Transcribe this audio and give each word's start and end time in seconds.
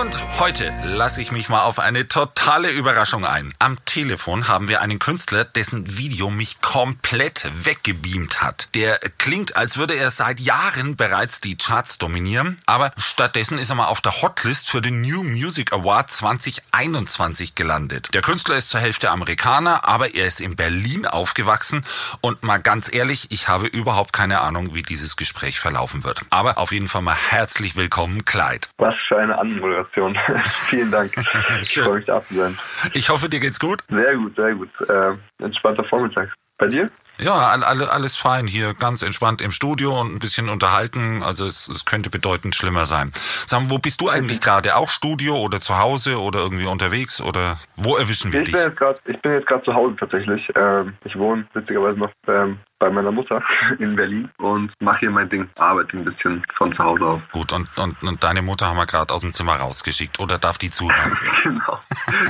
Und 0.00 0.20
heute 0.40 0.74
lasse 0.84 1.22
ich 1.22 1.32
mich 1.32 1.48
mal 1.48 1.62
auf 1.62 1.78
eine 1.78 2.06
totale 2.06 2.70
Überraschung 2.70 3.24
ein. 3.24 3.54
Am 3.58 3.82
Telefon 3.86 4.46
haben 4.46 4.68
wir 4.68 4.82
einen 4.82 4.98
Künstler, 4.98 5.46
dessen 5.46 5.96
Video 5.96 6.28
mich 6.28 6.60
komplett 6.60 7.48
weggebeamt 7.64 8.42
hat. 8.42 8.68
Der 8.74 8.98
klingt, 9.16 9.56
als 9.56 9.78
würde 9.78 9.94
er 9.94 10.10
seit 10.10 10.38
Jahren 10.38 10.96
bereits 10.96 11.40
die 11.40 11.56
Charts 11.56 11.96
dominieren, 11.96 12.58
aber 12.66 12.90
stattdessen 12.98 13.56
ist 13.58 13.70
er 13.70 13.76
mal 13.76 13.86
auf 13.86 14.02
der 14.02 14.20
Hotlist 14.20 14.68
für 14.68 14.82
den 14.82 15.00
New 15.00 15.22
Music 15.22 15.72
Award 15.72 16.10
2021 16.10 17.54
gelandet. 17.54 18.10
Der 18.12 18.20
Künstler 18.20 18.56
ist 18.56 18.68
zur 18.68 18.80
Hälfte 18.80 19.10
Amerikaner, 19.10 19.88
aber 19.88 20.14
er 20.14 20.26
ist 20.26 20.42
in 20.42 20.56
Berlin 20.56 21.06
aufgewachsen 21.06 21.86
und 22.20 22.42
mal 22.42 22.58
ganz 22.58 22.92
ehrlich, 22.92 23.28
ich 23.30 23.48
habe 23.48 23.66
überhaupt 23.66 24.12
keine 24.12 24.40
Ahnung, 24.42 24.74
wie 24.74 24.82
dieses 24.82 25.16
Gespräch 25.16 25.58
verlaufen 25.58 26.04
wird. 26.04 26.20
Aber 26.28 26.58
auf 26.58 26.72
jeden 26.72 26.88
Fall 26.88 27.00
mal 27.00 27.16
herzlich 27.16 27.76
willkommen, 27.76 28.26
Clyde. 28.26 28.68
Was 28.76 28.94
für 29.08 29.16
eine 29.16 29.38
Anmoderation. 29.38 29.85
Vielen 30.68 30.90
Dank. 30.90 31.12
Ich 31.62 31.74
freue 31.74 31.94
mich 31.96 32.06
da 32.06 32.22
zu 32.24 32.34
sein. 32.34 32.58
Ich 32.92 33.08
hoffe, 33.08 33.28
dir 33.28 33.40
geht's 33.40 33.58
gut. 33.60 33.82
Sehr 33.88 34.16
gut, 34.16 34.36
sehr 34.36 34.54
gut. 34.54 34.68
Äh, 34.88 35.14
entspannter 35.42 35.84
Vormittag. 35.84 36.32
Bei 36.58 36.66
dir? 36.68 36.90
Ja, 37.18 37.34
all- 37.48 37.64
alle, 37.64 37.90
alles 37.90 38.16
fein 38.16 38.46
hier, 38.46 38.74
ganz 38.74 39.02
entspannt 39.02 39.40
im 39.42 39.52
Studio 39.52 39.98
und 40.00 40.14
ein 40.14 40.18
bisschen 40.18 40.48
unterhalten. 40.50 41.22
Also 41.22 41.46
es, 41.46 41.68
es 41.68 41.84
könnte 41.86 42.10
bedeutend 42.10 42.54
schlimmer 42.54 42.84
sein. 42.86 43.10
Sag 43.46 43.62
mal, 43.62 43.70
wo 43.70 43.78
bist 43.78 44.00
du 44.02 44.08
eigentlich 44.10 44.40
gerade? 44.40 44.76
Auch 44.76 44.88
Studio 44.90 45.36
oder 45.38 45.60
zu 45.60 45.78
Hause 45.78 46.18
oder 46.20 46.40
irgendwie 46.40 46.66
unterwegs 46.66 47.20
oder 47.20 47.58
wo 47.76 47.96
erwischen 47.96 48.32
wir 48.32 48.40
Ich 48.40 48.46
dich? 48.46 48.54
bin 48.54 48.62
jetzt 48.64 48.76
gerade, 48.78 48.98
ich 49.06 49.20
bin 49.20 49.32
jetzt 49.32 49.46
gerade 49.46 49.64
zu 49.64 49.74
Hause 49.74 49.96
tatsächlich. 49.98 50.50
Ähm, 50.56 50.94
ich 51.04 51.16
wohne 51.16 51.46
witzigerweise 51.54 51.98
noch 51.98 52.10
ähm, 52.28 52.58
bei 52.78 52.90
meiner 52.90 53.10
Mutter 53.12 53.42
in 53.78 53.96
Berlin 53.96 54.28
und 54.38 54.72
mache 54.80 55.00
hier 55.00 55.10
mein 55.10 55.28
Ding, 55.28 55.48
arbeite 55.58 55.96
ein 55.96 56.04
bisschen 56.04 56.44
von 56.54 56.74
zu 56.74 56.82
Hause 56.82 57.04
aus. 57.04 57.22
Gut, 57.32 57.52
und, 57.52 57.68
und, 57.78 58.02
und 58.02 58.22
deine 58.22 58.42
Mutter 58.42 58.66
haben 58.66 58.76
wir 58.76 58.86
gerade 58.86 59.12
aus 59.12 59.22
dem 59.22 59.32
Zimmer 59.32 59.56
rausgeschickt 59.56 60.18
oder 60.20 60.38
darf 60.38 60.58
die 60.58 60.70
zuhören? 60.70 61.18
genau. 61.42 61.80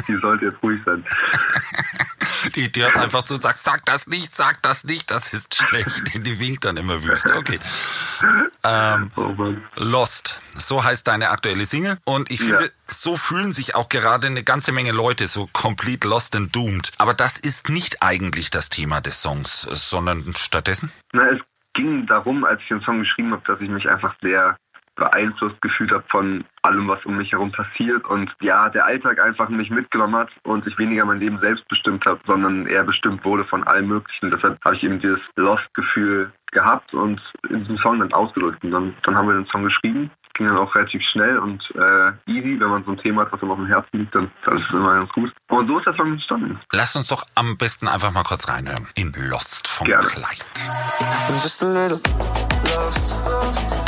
Die 0.08 0.16
sollte 0.20 0.46
jetzt 0.46 0.62
ruhig 0.62 0.80
sein. 0.84 1.04
Die, 2.54 2.70
die 2.70 2.82
hört 2.82 2.96
einfach 2.96 3.22
zu 3.22 3.34
und 3.34 3.42
sagt, 3.42 3.56
sag 3.58 3.84
das 3.86 4.08
nicht, 4.08 4.34
sag 4.34 4.60
das 4.62 4.84
nicht, 4.84 5.10
das 5.10 5.32
ist 5.32 5.54
schlecht. 5.54 6.12
Die 6.14 6.40
winkt 6.40 6.64
dann 6.64 6.76
immer 6.76 7.02
wüst. 7.02 7.26
Okay. 7.26 7.58
Ähm, 8.64 9.10
Oh. 9.16 9.34
Lost, 9.76 10.40
so 10.56 10.82
heißt 10.82 11.06
deine 11.06 11.30
aktuelle 11.30 11.64
Single. 11.66 11.98
Und 12.04 12.30
ich 12.30 12.40
Ja. 12.40 12.58
So 12.88 13.16
fühlen 13.16 13.52
sich 13.52 13.74
auch 13.74 13.88
gerade 13.88 14.26
eine 14.28 14.42
ganze 14.42 14.72
Menge 14.72 14.92
Leute 14.92 15.26
so 15.26 15.48
complete 15.52 16.06
lost 16.08 16.36
and 16.36 16.54
doomed. 16.54 16.92
Aber 16.98 17.14
das 17.14 17.38
ist 17.38 17.68
nicht 17.68 18.02
eigentlich 18.02 18.50
das 18.50 18.68
Thema 18.68 19.00
des 19.00 19.22
Songs, 19.22 19.62
sondern 19.62 20.34
stattdessen? 20.36 20.90
Na, 21.12 21.28
es 21.30 21.40
ging 21.74 22.06
darum, 22.06 22.44
als 22.44 22.60
ich 22.62 22.68
den 22.68 22.80
Song 22.80 23.00
geschrieben 23.00 23.32
habe, 23.32 23.42
dass 23.46 23.60
ich 23.60 23.68
mich 23.68 23.88
einfach 23.88 24.14
sehr 24.22 24.56
beeinflusst 24.96 25.60
gefühlt 25.60 25.92
habe 25.92 26.04
von 26.08 26.44
allem, 26.62 26.88
was 26.88 27.04
um 27.04 27.18
mich 27.18 27.32
herum 27.32 27.52
passiert 27.52 28.06
und 28.06 28.34
ja, 28.40 28.70
der 28.70 28.86
Alltag 28.86 29.22
einfach 29.22 29.48
mich 29.50 29.70
mitgenommen 29.70 30.16
hat 30.16 30.30
und 30.42 30.66
ich 30.66 30.78
weniger 30.78 31.04
mein 31.04 31.20
Leben 31.20 31.38
selbst 31.38 31.68
bestimmt 31.68 32.06
habe, 32.06 32.20
sondern 32.26 32.66
eher 32.66 32.82
bestimmt 32.82 33.24
wurde 33.24 33.44
von 33.44 33.62
allem 33.64 33.88
Möglichen. 33.88 34.30
Deshalb 34.30 34.62
habe 34.64 34.74
ich 34.74 34.82
eben 34.82 34.98
dieses 34.98 35.20
Lost-Gefühl 35.36 36.32
gehabt 36.50 36.94
und 36.94 37.20
in 37.50 37.60
diesem 37.60 37.76
Song 37.76 38.00
dann 38.00 38.12
ausgedrückt. 38.12 38.64
Und 38.64 38.70
dann, 38.70 38.94
dann 39.02 39.14
haben 39.14 39.28
wir 39.28 39.34
den 39.34 39.46
Song 39.46 39.64
geschrieben. 39.64 40.10
Ging 40.36 40.46
dann 40.46 40.58
auch 40.58 40.74
relativ 40.74 41.02
schnell 41.02 41.38
und 41.38 41.62
äh, 41.74 42.30
easy, 42.30 42.60
wenn 42.60 42.68
man 42.68 42.84
so 42.84 42.90
ein 42.90 42.98
Thema 42.98 43.22
hat, 43.22 43.32
was 43.32 43.40
einem 43.40 43.52
auf 43.52 43.56
dem 43.56 43.66
Herzen 43.66 43.88
liegt, 44.00 44.14
dann, 44.14 44.24
ist 44.24 44.64
es 44.68 44.70
immer 44.70 44.94
ganz 44.94 45.10
gut. 45.12 45.32
Und 45.48 45.66
so 45.66 45.78
ist 45.78 45.86
der 45.86 45.94
Song 45.94 46.12
entstanden. 46.12 46.60
Lass 46.72 46.94
uns 46.94 47.08
doch 47.08 47.24
am 47.34 47.56
besten 47.56 47.88
einfach 47.88 48.12
mal 48.12 48.22
kurz 48.22 48.48
reinhören. 48.48 48.86
In 48.96 49.14
Lost 49.30 49.66
von 49.66 49.86
Gerne. 49.86 50.06
Clyde. 50.06 50.44
I'm 51.28 51.42
just 51.42 51.62
a 51.62 51.66
little 51.66 52.00
lost. 52.74 53.85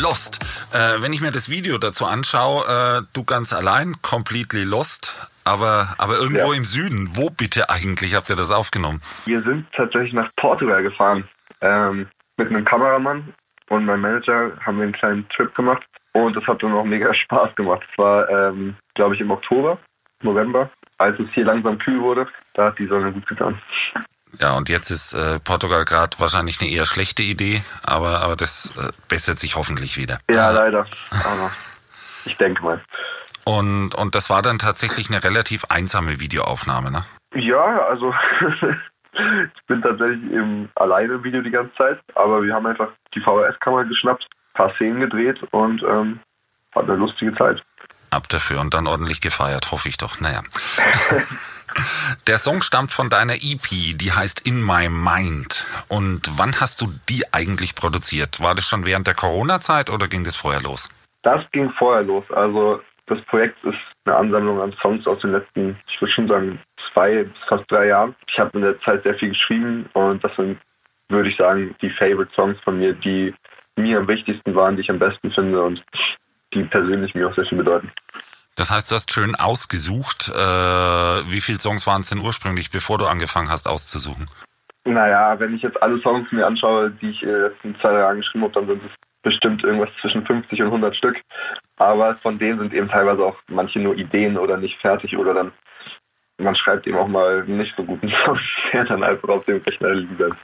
Lost. 0.00 0.40
Äh, 0.74 1.02
wenn 1.02 1.12
ich 1.12 1.20
mir 1.20 1.30
das 1.32 1.48
Video 1.50 1.78
dazu 1.78 2.06
anschaue, 2.06 2.64
äh, 2.66 3.02
du 3.12 3.24
ganz 3.24 3.52
allein, 3.52 3.94
completely 4.02 4.64
lost, 4.64 5.16
aber, 5.44 5.94
aber 5.98 6.16
irgendwo 6.18 6.52
Ja. 6.52 6.56
im 6.56 6.64
Süden. 6.64 7.10
Wo 7.14 7.30
bitte 7.30 7.68
eigentlich 7.70 8.14
habt 8.14 8.30
ihr 8.30 8.36
das 8.36 8.50
aufgenommen? 8.50 9.00
Wir 9.26 9.42
sind 9.42 9.66
tatsächlich 9.72 10.12
nach 10.12 10.30
Portugal 10.36 10.82
gefahren. 10.82 11.28
Ähm, 11.60 12.08
mit 12.36 12.48
einem 12.48 12.64
Kameramann 12.64 13.34
und 13.68 13.84
meinem 13.84 14.00
Manager 14.00 14.52
haben 14.64 14.78
wir 14.78 14.84
einen 14.84 14.92
kleinen 14.92 15.28
Trip 15.28 15.54
gemacht. 15.54 15.82
Und 16.12 16.36
das 16.36 16.44
hat 16.46 16.62
dann 16.62 16.72
auch 16.72 16.84
mega 16.84 17.12
Spaß 17.14 17.54
gemacht. 17.54 17.82
Es 17.90 17.98
war, 17.98 18.28
ähm, 18.28 18.76
glaube 18.94 19.14
ich, 19.14 19.20
im 19.20 19.30
Oktober, 19.30 19.78
November, 20.22 20.70
als 20.98 21.18
es 21.20 21.28
hier 21.32 21.44
langsam 21.44 21.78
kühl 21.78 22.00
wurde. 22.00 22.26
Da 22.54 22.66
hat 22.66 22.78
die 22.78 22.86
Sonne 22.86 23.12
gut 23.12 23.26
getan. 23.26 23.60
Ja, 24.40 24.52
und 24.52 24.68
jetzt 24.68 24.90
ist 24.90 25.12
äh, 25.12 25.38
Portugal 25.40 25.84
gerade 25.84 26.18
wahrscheinlich 26.18 26.60
eine 26.60 26.70
eher 26.70 26.84
schlechte 26.84 27.22
Idee, 27.22 27.62
aber, 27.82 28.20
aber 28.20 28.36
das 28.36 28.74
äh, 28.76 28.90
bessert 29.08 29.38
sich 29.38 29.56
hoffentlich 29.56 29.96
wieder. 29.96 30.18
Ja, 30.30 30.50
Äh, 30.50 30.54
leider. 30.54 30.86
Aber 31.10 31.50
ich 32.24 32.36
denke 32.36 32.62
mal. 32.62 32.82
Und, 33.44 33.94
und 33.94 34.14
das 34.14 34.30
war 34.30 34.42
dann 34.42 34.58
tatsächlich 34.58 35.10
eine 35.10 35.22
relativ 35.22 35.64
einsame 35.66 36.20
Videoaufnahme, 36.20 36.90
ne? 36.90 37.04
Ja, 37.34 37.86
also 37.86 38.14
ich 39.12 39.66
bin 39.66 39.82
tatsächlich 39.82 40.22
eben 40.30 40.70
alleine 40.76 41.14
im 41.14 41.24
Video 41.24 41.42
die 41.42 41.50
ganze 41.50 41.74
Zeit. 41.74 42.00
Aber 42.14 42.42
wir 42.42 42.54
haben 42.54 42.66
einfach 42.66 42.88
die 43.14 43.20
VHS-Kamera 43.20 43.82
geschnappt, 43.84 44.28
paar 44.54 44.72
Szenen 44.74 45.00
gedreht 45.00 45.42
und 45.50 45.82
ähm, 45.82 46.20
hatten 46.74 46.90
eine 46.90 46.98
lustige 46.98 47.34
Zeit. 47.34 47.62
Ab 48.10 48.28
dafür 48.28 48.60
und 48.60 48.74
dann 48.74 48.86
ordentlich 48.86 49.20
gefeiert, 49.20 49.72
hoffe 49.72 49.88
ich 49.88 49.96
doch. 49.96 50.20
Naja. 50.20 50.42
Der 52.26 52.38
Song 52.38 52.62
stammt 52.62 52.92
von 52.92 53.10
deiner 53.10 53.34
EP, 53.34 53.96
die 53.96 54.12
heißt 54.12 54.46
In 54.46 54.64
My 54.64 54.88
Mind. 54.88 55.66
Und 55.88 56.30
wann 56.36 56.60
hast 56.60 56.80
du 56.80 56.92
die 57.08 57.24
eigentlich 57.32 57.74
produziert? 57.74 58.40
War 58.40 58.54
das 58.54 58.66
schon 58.66 58.86
während 58.86 59.06
der 59.06 59.14
Corona-Zeit 59.14 59.90
oder 59.90 60.08
ging 60.08 60.24
das 60.24 60.36
vorher 60.36 60.62
los? 60.62 60.88
Das 61.22 61.44
ging 61.52 61.70
vorher 61.70 62.02
los. 62.02 62.24
Also 62.30 62.80
das 63.06 63.20
Projekt 63.22 63.62
ist 63.64 63.78
eine 64.04 64.16
Ansammlung 64.16 64.60
an 64.60 64.72
Songs 64.80 65.06
aus 65.06 65.20
den 65.20 65.32
letzten, 65.32 65.76
ich 65.86 66.00
würde 66.00 66.12
schon 66.12 66.28
sagen, 66.28 66.60
zwei 66.92 67.24
bis 67.24 67.38
fast 67.48 67.70
drei 67.70 67.88
Jahren. 67.88 68.14
Ich 68.26 68.38
habe 68.38 68.56
in 68.58 68.64
der 68.64 68.78
Zeit 68.80 69.02
sehr 69.02 69.14
viel 69.14 69.30
geschrieben 69.30 69.88
und 69.92 70.22
das 70.22 70.34
sind, 70.36 70.58
würde 71.08 71.28
ich 71.28 71.36
sagen, 71.36 71.74
die 71.82 71.90
Favorite 71.90 72.32
Songs 72.34 72.58
von 72.60 72.78
mir, 72.78 72.92
die 72.92 73.34
mir 73.76 73.98
am 73.98 74.08
wichtigsten 74.08 74.54
waren, 74.54 74.76
die 74.76 74.82
ich 74.82 74.90
am 74.90 74.98
besten 74.98 75.30
finde 75.30 75.62
und 75.62 75.82
die 76.54 76.64
persönlich 76.64 77.14
mir 77.14 77.28
auch 77.28 77.34
sehr 77.34 77.46
viel 77.46 77.58
bedeuten. 77.58 77.90
Das 78.56 78.70
heißt, 78.70 78.90
du 78.90 78.94
hast 78.94 79.12
schön 79.12 79.34
ausgesucht. 79.34 80.28
Äh, 80.28 80.38
wie 80.38 81.40
viele 81.40 81.58
Songs 81.58 81.86
waren 81.86 82.02
es 82.02 82.10
denn 82.10 82.18
ursprünglich, 82.18 82.70
bevor 82.70 82.98
du 82.98 83.06
angefangen 83.06 83.50
hast 83.50 83.66
auszusuchen? 83.66 84.26
Naja, 84.84 85.38
wenn 85.38 85.54
ich 85.54 85.62
jetzt 85.62 85.80
alle 85.82 86.00
Songs 86.00 86.30
mir 86.32 86.46
anschaue, 86.46 86.90
die 86.90 87.10
ich 87.10 87.22
in 87.22 87.28
den 87.28 87.42
letzten 87.42 87.76
zwei, 87.80 87.92
Jahren 87.92 88.18
geschrieben 88.18 88.44
habe, 88.44 88.54
dann 88.54 88.66
sind 88.66 88.82
es 88.84 88.90
bestimmt 89.22 89.62
irgendwas 89.62 89.90
zwischen 90.00 90.26
50 90.26 90.60
und 90.60 90.66
100 90.66 90.96
Stück. 90.96 91.20
Aber 91.76 92.16
von 92.16 92.38
denen 92.38 92.58
sind 92.58 92.74
eben 92.74 92.88
teilweise 92.88 93.24
auch 93.24 93.36
manche 93.46 93.78
nur 93.78 93.96
Ideen 93.96 94.36
oder 94.36 94.56
nicht 94.56 94.78
fertig 94.80 95.16
oder 95.16 95.34
dann 95.34 95.52
man 96.38 96.56
schreibt 96.56 96.86
eben 96.86 96.98
auch 96.98 97.08
mal 97.08 97.44
nicht 97.44 97.74
so 97.76 97.84
guten 97.84 98.08
Songs, 98.24 98.42
der 98.72 98.84
dann 98.84 99.02
einfach 99.02 99.28
auf 99.28 99.44
dem 99.44 99.58
Rechner 99.58 99.94
bleibt. 99.94 100.36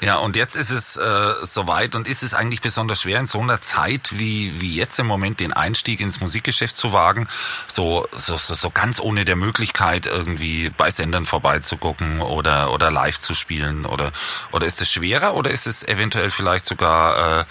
Ja, 0.00 0.16
und 0.16 0.36
jetzt 0.36 0.54
ist 0.54 0.70
es 0.70 0.96
äh, 0.96 1.34
soweit 1.42 1.96
und 1.96 2.06
ist 2.06 2.22
es 2.22 2.32
eigentlich 2.32 2.60
besonders 2.60 3.02
schwer 3.02 3.18
in 3.18 3.26
so 3.26 3.40
einer 3.40 3.60
Zeit 3.60 4.12
wie, 4.16 4.52
wie 4.60 4.76
jetzt 4.76 4.98
im 4.98 5.06
Moment 5.06 5.40
den 5.40 5.52
Einstieg 5.52 6.00
ins 6.00 6.20
Musikgeschäft 6.20 6.76
zu 6.76 6.92
wagen, 6.92 7.26
so, 7.66 8.06
so, 8.12 8.36
so, 8.36 8.54
so 8.54 8.70
ganz 8.70 9.00
ohne 9.00 9.24
der 9.24 9.34
Möglichkeit 9.34 10.06
irgendwie 10.06 10.70
bei 10.76 10.90
Sendern 10.90 11.24
vorbeizugucken 11.24 12.20
oder, 12.20 12.72
oder 12.72 12.92
live 12.92 13.18
zu 13.18 13.34
spielen 13.34 13.86
oder, 13.86 14.12
oder 14.52 14.66
ist 14.66 14.80
es 14.80 14.92
schwerer 14.92 15.34
oder 15.34 15.50
ist 15.50 15.66
es 15.66 15.86
eventuell 15.86 16.30
vielleicht 16.30 16.64
sogar 16.64 17.40
äh, 17.40 17.44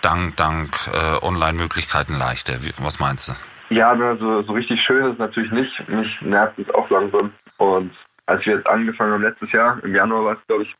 dank, 0.00 0.36
dank 0.36 0.76
äh, 0.92 1.24
Online-Möglichkeiten 1.24 2.18
leichter? 2.18 2.64
Wie, 2.64 2.72
was 2.78 2.98
meinst 2.98 3.28
du? 3.28 3.32
Ja, 3.70 3.94
na, 3.94 4.16
so, 4.16 4.42
so 4.42 4.52
richtig 4.52 4.80
schön 4.82 5.04
ist 5.04 5.12
es 5.12 5.18
natürlich 5.18 5.52
nicht. 5.52 5.88
Mich 5.88 6.20
nervt 6.20 6.58
es 6.58 6.74
auch 6.74 6.90
langsam. 6.90 7.32
Und 7.58 7.92
als 8.26 8.44
wir 8.44 8.56
jetzt 8.56 8.66
angefangen 8.66 9.12
haben 9.12 9.22
letztes 9.22 9.52
Jahr, 9.52 9.82
im 9.82 9.94
Januar 9.94 10.24
war 10.24 10.32
es, 10.34 10.46
glaube 10.46 10.64
ich, 10.64 10.74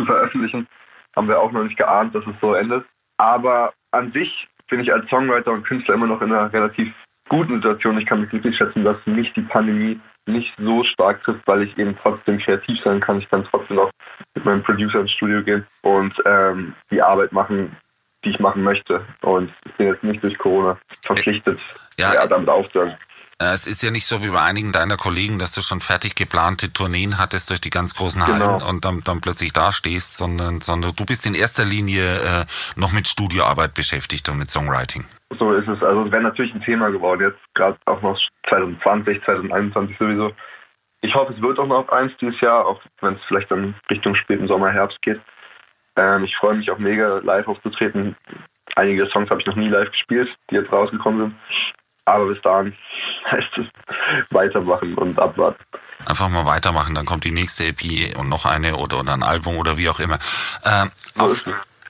zu 0.00 0.06
veröffentlichen, 0.06 0.66
haben 1.14 1.28
wir 1.28 1.40
auch 1.40 1.52
noch 1.52 1.64
nicht 1.64 1.76
geahnt, 1.76 2.14
dass 2.14 2.26
es 2.26 2.34
so 2.40 2.54
endet. 2.54 2.84
Aber 3.18 3.72
an 3.90 4.12
sich 4.12 4.48
bin 4.68 4.80
ich 4.80 4.92
als 4.92 5.08
Songwriter 5.10 5.52
und 5.52 5.64
Künstler 5.64 5.94
immer 5.94 6.06
noch 6.06 6.22
in 6.22 6.32
einer 6.32 6.52
relativ 6.52 6.92
guten 7.28 7.56
Situation. 7.56 7.98
Ich 7.98 8.06
kann 8.06 8.20
mich 8.20 8.30
glücklich 8.30 8.56
schätzen, 8.56 8.84
dass 8.84 8.96
mich 9.06 9.32
die 9.34 9.42
Pandemie 9.42 10.00
nicht 10.26 10.54
so 10.58 10.84
stark 10.84 11.22
trifft, 11.22 11.46
weil 11.46 11.62
ich 11.62 11.76
eben 11.76 11.96
trotzdem 12.00 12.38
kreativ 12.38 12.80
sein 12.82 13.00
kann. 13.00 13.18
Ich 13.18 13.28
kann 13.28 13.44
trotzdem 13.44 13.76
noch 13.76 13.90
mit 14.34 14.44
meinem 14.44 14.62
Producer 14.62 15.00
ins 15.00 15.10
Studio 15.10 15.42
gehen 15.42 15.66
und 15.82 16.14
ähm, 16.24 16.74
die 16.90 17.02
Arbeit 17.02 17.32
machen, 17.32 17.76
die 18.24 18.30
ich 18.30 18.38
machen 18.40 18.62
möchte. 18.62 19.04
Und 19.22 19.52
ich 19.64 19.72
bin 19.72 19.88
jetzt 19.88 20.04
nicht 20.04 20.22
durch 20.22 20.38
Corona 20.38 20.78
verpflichtet, 21.02 21.58
Ja. 21.98 22.14
ja, 22.14 22.26
damit 22.26 22.48
aufzuhören. 22.48 22.94
Äh, 23.40 23.52
Es 23.52 23.66
ist 23.66 23.82
ja 23.82 23.90
nicht 23.90 24.06
so 24.06 24.22
wie 24.22 24.28
bei 24.28 24.42
einigen 24.42 24.72
deiner 24.72 24.96
Kollegen, 24.96 25.38
dass 25.38 25.54
du 25.54 25.62
schon 25.62 25.80
fertig 25.80 26.14
geplante 26.14 26.72
Tourneen 26.72 27.18
hattest 27.18 27.50
durch 27.50 27.60
die 27.60 27.70
ganz 27.70 27.94
großen 27.94 28.26
Hallen 28.26 28.38
Genau. 28.38 28.68
und 28.68 28.84
dann, 28.84 29.00
dann 29.02 29.20
plötzlich 29.20 29.52
dastehst, 29.52 30.16
sondern, 30.16 30.60
sondern 30.60 30.94
du 30.94 31.04
bist 31.04 31.26
in 31.26 31.34
erster 31.34 31.64
Linie 31.64 32.20
äh, 32.20 32.44
noch 32.76 32.92
mit 32.92 33.08
Studioarbeit 33.08 33.74
beschäftigt 33.74 34.28
und 34.28 34.38
mit 34.38 34.50
Songwriting. 34.50 35.04
So 35.38 35.52
ist 35.52 35.68
es. 35.68 35.82
Also 35.82 36.04
es 36.04 36.12
wäre 36.12 36.22
natürlich 36.22 36.54
ein 36.54 36.60
Thema 36.62 36.90
geworden, 36.90 37.22
jetzt 37.22 37.54
gerade 37.54 37.78
auch 37.86 38.02
noch 38.02 38.18
2020, 38.48 39.22
2021 39.24 39.96
sowieso. 39.98 40.32
Ich 41.02 41.14
hoffe, 41.14 41.32
es 41.32 41.40
wird 41.40 41.58
auch 41.58 41.66
noch 41.66 41.88
eins 41.88 42.12
dieses 42.20 42.38
Jahr, 42.40 42.66
auch 42.66 42.82
wenn 43.00 43.14
es 43.14 43.20
vielleicht 43.26 43.50
dann 43.50 43.74
Richtung 43.90 44.14
späten 44.14 44.48
Sommer, 44.48 44.70
Herbst 44.70 45.00
geht. 45.00 45.20
Ähm, 45.96 46.24
ich 46.24 46.36
freue 46.36 46.56
mich 46.56 46.70
auch 46.70 46.78
mega, 46.78 47.18
live 47.22 47.48
aufzutreten. 47.48 48.16
Einige 48.76 49.06
Songs 49.06 49.30
habe 49.30 49.40
ich 49.40 49.46
noch 49.46 49.56
nie 49.56 49.68
live 49.68 49.90
gespielt, 49.90 50.28
die 50.50 50.56
jetzt 50.56 50.70
rausgekommen 50.70 51.20
sind. 51.20 51.34
Aber 52.10 52.26
bis 52.26 52.42
dahin 52.42 52.74
heißt 53.30 53.58
es 53.58 53.66
weitermachen 54.30 54.94
und 54.96 55.18
abwarten. 55.18 55.62
Einfach 56.04 56.28
mal 56.28 56.46
weitermachen, 56.46 56.94
dann 56.94 57.06
kommt 57.06 57.24
die 57.24 57.30
nächste 57.30 57.66
EP 57.66 58.16
und 58.18 58.28
noch 58.28 58.46
eine 58.46 58.76
oder, 58.76 59.00
oder 59.00 59.12
ein 59.12 59.22
Album 59.22 59.56
oder 59.56 59.78
wie 59.78 59.88
auch 59.88 60.00
immer. 60.00 60.18
Ähm, 60.64 60.90
auf, 61.18 61.44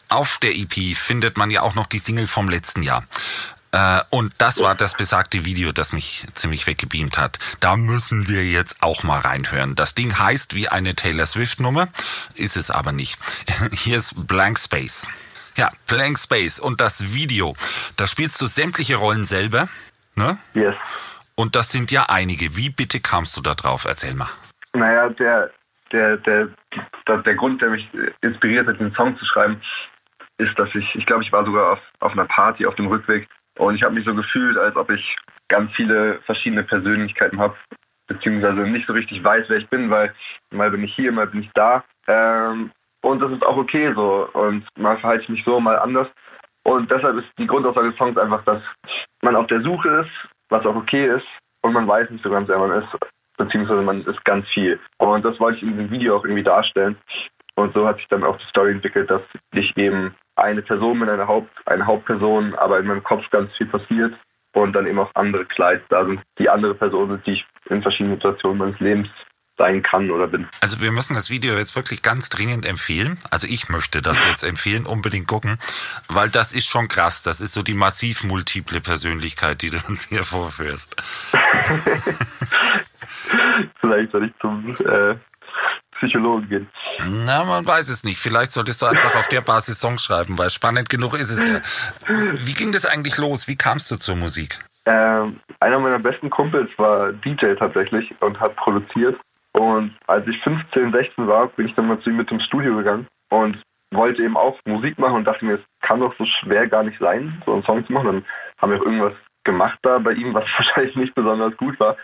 auf 0.08 0.38
der 0.38 0.56
EP 0.56 0.96
findet 0.96 1.37
man 1.37 1.50
ja 1.50 1.62
auch 1.62 1.75
noch 1.75 1.87
die 1.87 1.99
Single 1.99 2.26
vom 2.26 2.49
letzten 2.49 2.82
Jahr. 2.82 3.02
Äh, 3.72 4.00
und 4.11 4.34
das 4.38 4.61
war 4.61 4.75
das 4.75 4.94
besagte 4.94 5.44
Video, 5.44 5.72
das 5.72 5.93
mich 5.93 6.26
ziemlich 6.34 6.67
weggebeamt 6.67 7.19
hat. 7.19 7.38
Da 7.61 7.76
müssen 7.76 8.28
wir 8.28 8.44
jetzt 8.44 8.82
auch 8.82 9.05
mal 9.05 9.20
reinhören. 9.20 9.75
Das 9.75 9.94
Ding 9.94 10.19
heißt 10.19 10.55
wie 10.55 10.69
eine 10.69 10.94
Taylor 10.94 11.26
Swift 11.26 11.61
Nummer, 11.61 11.88
ist 12.34 12.56
es 12.56 12.70
aber 12.70 12.93
nicht. 12.93 13.17
Hier 13.72 13.96
ist 13.96 14.26
Blank 14.26 14.58
Space. 14.58 15.08
Ja, 15.56 15.70
Blank 15.87 16.19
Space 16.19 16.58
und 16.58 16.81
das 16.81 17.12
Video. 17.12 17.55
Da 17.96 18.06
spielst 18.06 18.40
du 18.40 18.46
sämtliche 18.46 18.96
Rollen 18.96 19.25
selber, 19.25 19.69
ne? 20.14 20.38
Yes. 20.54 20.76
Und 21.34 21.56
das 21.56 21.70
sind 21.72 21.90
ja 21.90 22.06
einige. 22.08 22.56
Wie 22.56 22.70
bitte 22.70 23.00
kamst 23.00 23.36
du 23.36 23.40
da 23.40 23.54
drauf? 23.54 23.86
Erzähl 23.86 24.14
mal. 24.14 24.28
Naja, 24.72 25.08
der, 25.08 25.50
der, 25.90 26.16
der, 26.18 26.48
der, 27.06 27.18
der 27.18 27.34
Grund, 27.34 27.62
der 27.62 27.70
mich 27.70 27.88
inspiriert 28.20 28.66
hat, 28.66 28.78
den 28.78 28.94
Song 28.94 29.16
zu 29.18 29.24
schreiben, 29.24 29.60
ist, 30.38 30.58
dass 30.58 30.74
ich, 30.74 30.94
ich 30.94 31.06
glaube, 31.06 31.22
ich 31.22 31.32
war 31.32 31.44
sogar 31.44 31.72
auf, 31.72 31.80
auf 32.00 32.12
einer 32.12 32.26
Party 32.26 32.66
auf 32.66 32.74
dem 32.74 32.86
Rückweg 32.86 33.28
und 33.58 33.74
ich 33.74 33.82
habe 33.82 33.94
mich 33.94 34.04
so 34.04 34.14
gefühlt, 34.14 34.56
als 34.56 34.76
ob 34.76 34.90
ich 34.90 35.16
ganz 35.48 35.72
viele 35.72 36.20
verschiedene 36.22 36.62
Persönlichkeiten 36.62 37.38
habe, 37.38 37.56
beziehungsweise 38.06 38.60
nicht 38.60 38.86
so 38.86 38.92
richtig 38.92 39.22
weiß, 39.22 39.46
wer 39.48 39.58
ich 39.58 39.68
bin, 39.68 39.90
weil 39.90 40.14
mal 40.50 40.70
bin 40.70 40.84
ich 40.84 40.94
hier, 40.94 41.12
mal 41.12 41.26
bin 41.26 41.42
ich 41.42 41.50
da. 41.54 41.84
Ähm, 42.06 42.70
und 43.02 43.20
das 43.20 43.32
ist 43.32 43.44
auch 43.44 43.56
okay 43.56 43.92
so. 43.94 44.28
Und 44.32 44.66
mal 44.78 44.98
verhalte 44.98 45.24
ich 45.24 45.28
mich 45.28 45.44
so, 45.44 45.60
mal 45.60 45.78
anders. 45.78 46.08
Und 46.64 46.90
deshalb 46.90 47.16
ist 47.16 47.28
die 47.38 47.46
Grundaussage 47.46 47.90
des 47.90 47.98
Songs 47.98 48.16
einfach, 48.18 48.44
dass 48.44 48.62
man 49.22 49.36
auf 49.36 49.46
der 49.46 49.62
Suche 49.62 49.88
ist, 49.88 50.28
was 50.48 50.64
auch 50.66 50.76
okay 50.76 51.06
ist, 51.06 51.26
und 51.62 51.72
man 51.72 51.86
weiß 51.86 52.10
nicht 52.10 52.24
so 52.24 52.30
ganz, 52.30 52.48
wer 52.48 52.58
man 52.58 52.82
ist, 52.82 52.88
beziehungsweise 53.36 53.82
man 53.82 54.04
ist 54.04 54.24
ganz 54.24 54.48
viel. 54.48 54.78
Und 54.98 55.24
das 55.24 55.38
wollte 55.40 55.58
ich 55.58 55.62
in 55.62 55.70
diesem 55.70 55.90
Video 55.90 56.16
auch 56.16 56.24
irgendwie 56.24 56.42
darstellen. 56.42 56.96
Und 57.54 57.74
so 57.74 57.86
hat 57.86 57.96
sich 57.96 58.08
dann 58.08 58.24
auch 58.24 58.36
die 58.38 58.46
Story 58.46 58.72
entwickelt, 58.72 59.10
dass 59.10 59.22
ich 59.52 59.76
eben 59.76 60.14
eine 60.36 60.62
Person 60.62 60.98
bin, 60.98 61.08
eine, 61.08 61.26
Haupt, 61.26 61.50
eine 61.66 61.86
Hauptperson, 61.86 62.54
aber 62.54 62.78
in 62.78 62.86
meinem 62.86 63.02
Kopf 63.02 63.28
ganz 63.30 63.54
viel 63.56 63.66
passiert 63.66 64.14
und 64.54 64.72
dann 64.72 64.86
eben 64.86 64.98
auch 64.98 65.10
andere 65.14 65.44
Kleids 65.44 65.84
da 65.88 66.04
sind, 66.04 66.20
die 66.38 66.48
andere 66.48 66.74
Personen 66.74 67.10
sind, 67.10 67.26
die 67.26 67.32
ich 67.32 67.46
in 67.68 67.82
verschiedenen 67.82 68.16
Situationen 68.16 68.58
meines 68.58 68.80
Lebens 68.80 69.08
sein 69.60 69.82
kann 69.82 70.10
oder 70.10 70.26
bin. 70.26 70.48
Also 70.62 70.80
wir 70.80 70.90
müssen 70.90 71.12
das 71.12 71.28
Video 71.28 71.54
jetzt 71.58 71.76
wirklich 71.76 72.00
ganz 72.00 72.30
dringend 72.30 72.64
empfehlen. 72.64 73.18
Also 73.30 73.46
ich 73.46 73.68
möchte 73.68 74.00
das 74.00 74.24
jetzt 74.24 74.42
empfehlen, 74.42 74.86
unbedingt 74.86 75.26
gucken, 75.26 75.58
weil 76.08 76.30
das 76.30 76.54
ist 76.54 76.66
schon 76.66 76.88
krass. 76.88 77.22
Das 77.22 77.42
ist 77.42 77.52
so 77.52 77.62
die 77.62 77.74
massiv 77.74 78.24
multiple 78.24 78.80
Persönlichkeit, 78.80 79.60
die 79.60 79.68
du 79.68 79.76
uns 79.88 80.08
hier 80.08 80.24
vorführst. 80.24 80.96
Vielleicht 83.80 84.12
soll 84.12 84.24
ich 84.24 84.32
zum 84.40 84.74
äh, 84.86 85.16
Psychologen 85.98 86.48
gehen. 86.48 86.68
Na, 87.26 87.44
man 87.44 87.66
weiß 87.66 87.90
es 87.90 88.02
nicht. 88.02 88.18
Vielleicht 88.18 88.52
solltest 88.52 88.80
du 88.80 88.86
einfach 88.86 89.14
auf 89.16 89.28
der 89.28 89.42
Basis 89.42 89.78
Songs 89.78 90.02
schreiben, 90.02 90.38
weil 90.38 90.48
spannend 90.48 90.88
genug 90.88 91.12
ist 91.14 91.30
es 91.30 91.44
ja. 91.44 91.60
Wie 92.32 92.54
ging 92.54 92.72
das 92.72 92.86
eigentlich 92.86 93.18
los? 93.18 93.46
Wie 93.46 93.56
kamst 93.56 93.90
du 93.90 93.96
zur 93.96 94.16
Musik? 94.16 94.58
Ähm, 94.86 95.38
einer 95.60 95.78
meiner 95.78 95.98
besten 95.98 96.30
Kumpels 96.30 96.70
war 96.78 97.12
DJ 97.12 97.54
tatsächlich 97.58 98.14
und 98.20 98.40
hat 98.40 98.56
produziert. 98.56 99.20
Und 99.52 99.97
als 100.06 100.26
ich 100.26 100.41
15, 100.41 100.93
16 100.93 101.26
war, 101.26 101.49
bin 101.49 101.67
ich 101.67 101.75
dann 101.75 101.88
mal 101.88 101.99
zu 102.00 102.11
ihm 102.11 102.17
mit 102.17 102.31
ins 102.31 102.44
Studio 102.44 102.76
gegangen 102.76 103.06
und 103.31 103.61
wollte 103.93 104.23
eben 104.23 104.37
auch 104.37 104.58
Musik 104.64 104.99
machen 104.99 105.17
und 105.17 105.25
dachte 105.25 105.44
mir, 105.44 105.55
es 105.55 105.64
kann 105.81 106.00
doch 106.00 106.14
so 106.17 106.25
schwer 106.25 106.69
gar 106.69 106.82
nicht 106.82 106.99
sein, 107.00 107.43
so 107.44 107.52
einen 107.52 107.64
Song 107.64 107.85
zu 107.87 107.93
machen. 107.93 108.06
Dann 108.06 108.25
haben 108.58 108.73
wir 108.73 108.81
auch 108.81 108.87
irgendwas 108.87 109.14
gemacht 109.44 109.79
da 109.82 109.99
bei 109.99 110.12
ihm, 110.12 110.35
was 110.35 110.44
wahrscheinlich 110.56 110.97
nicht 110.97 111.14
besonders 111.14 111.56
gut 111.56 111.79
war. 111.81 111.97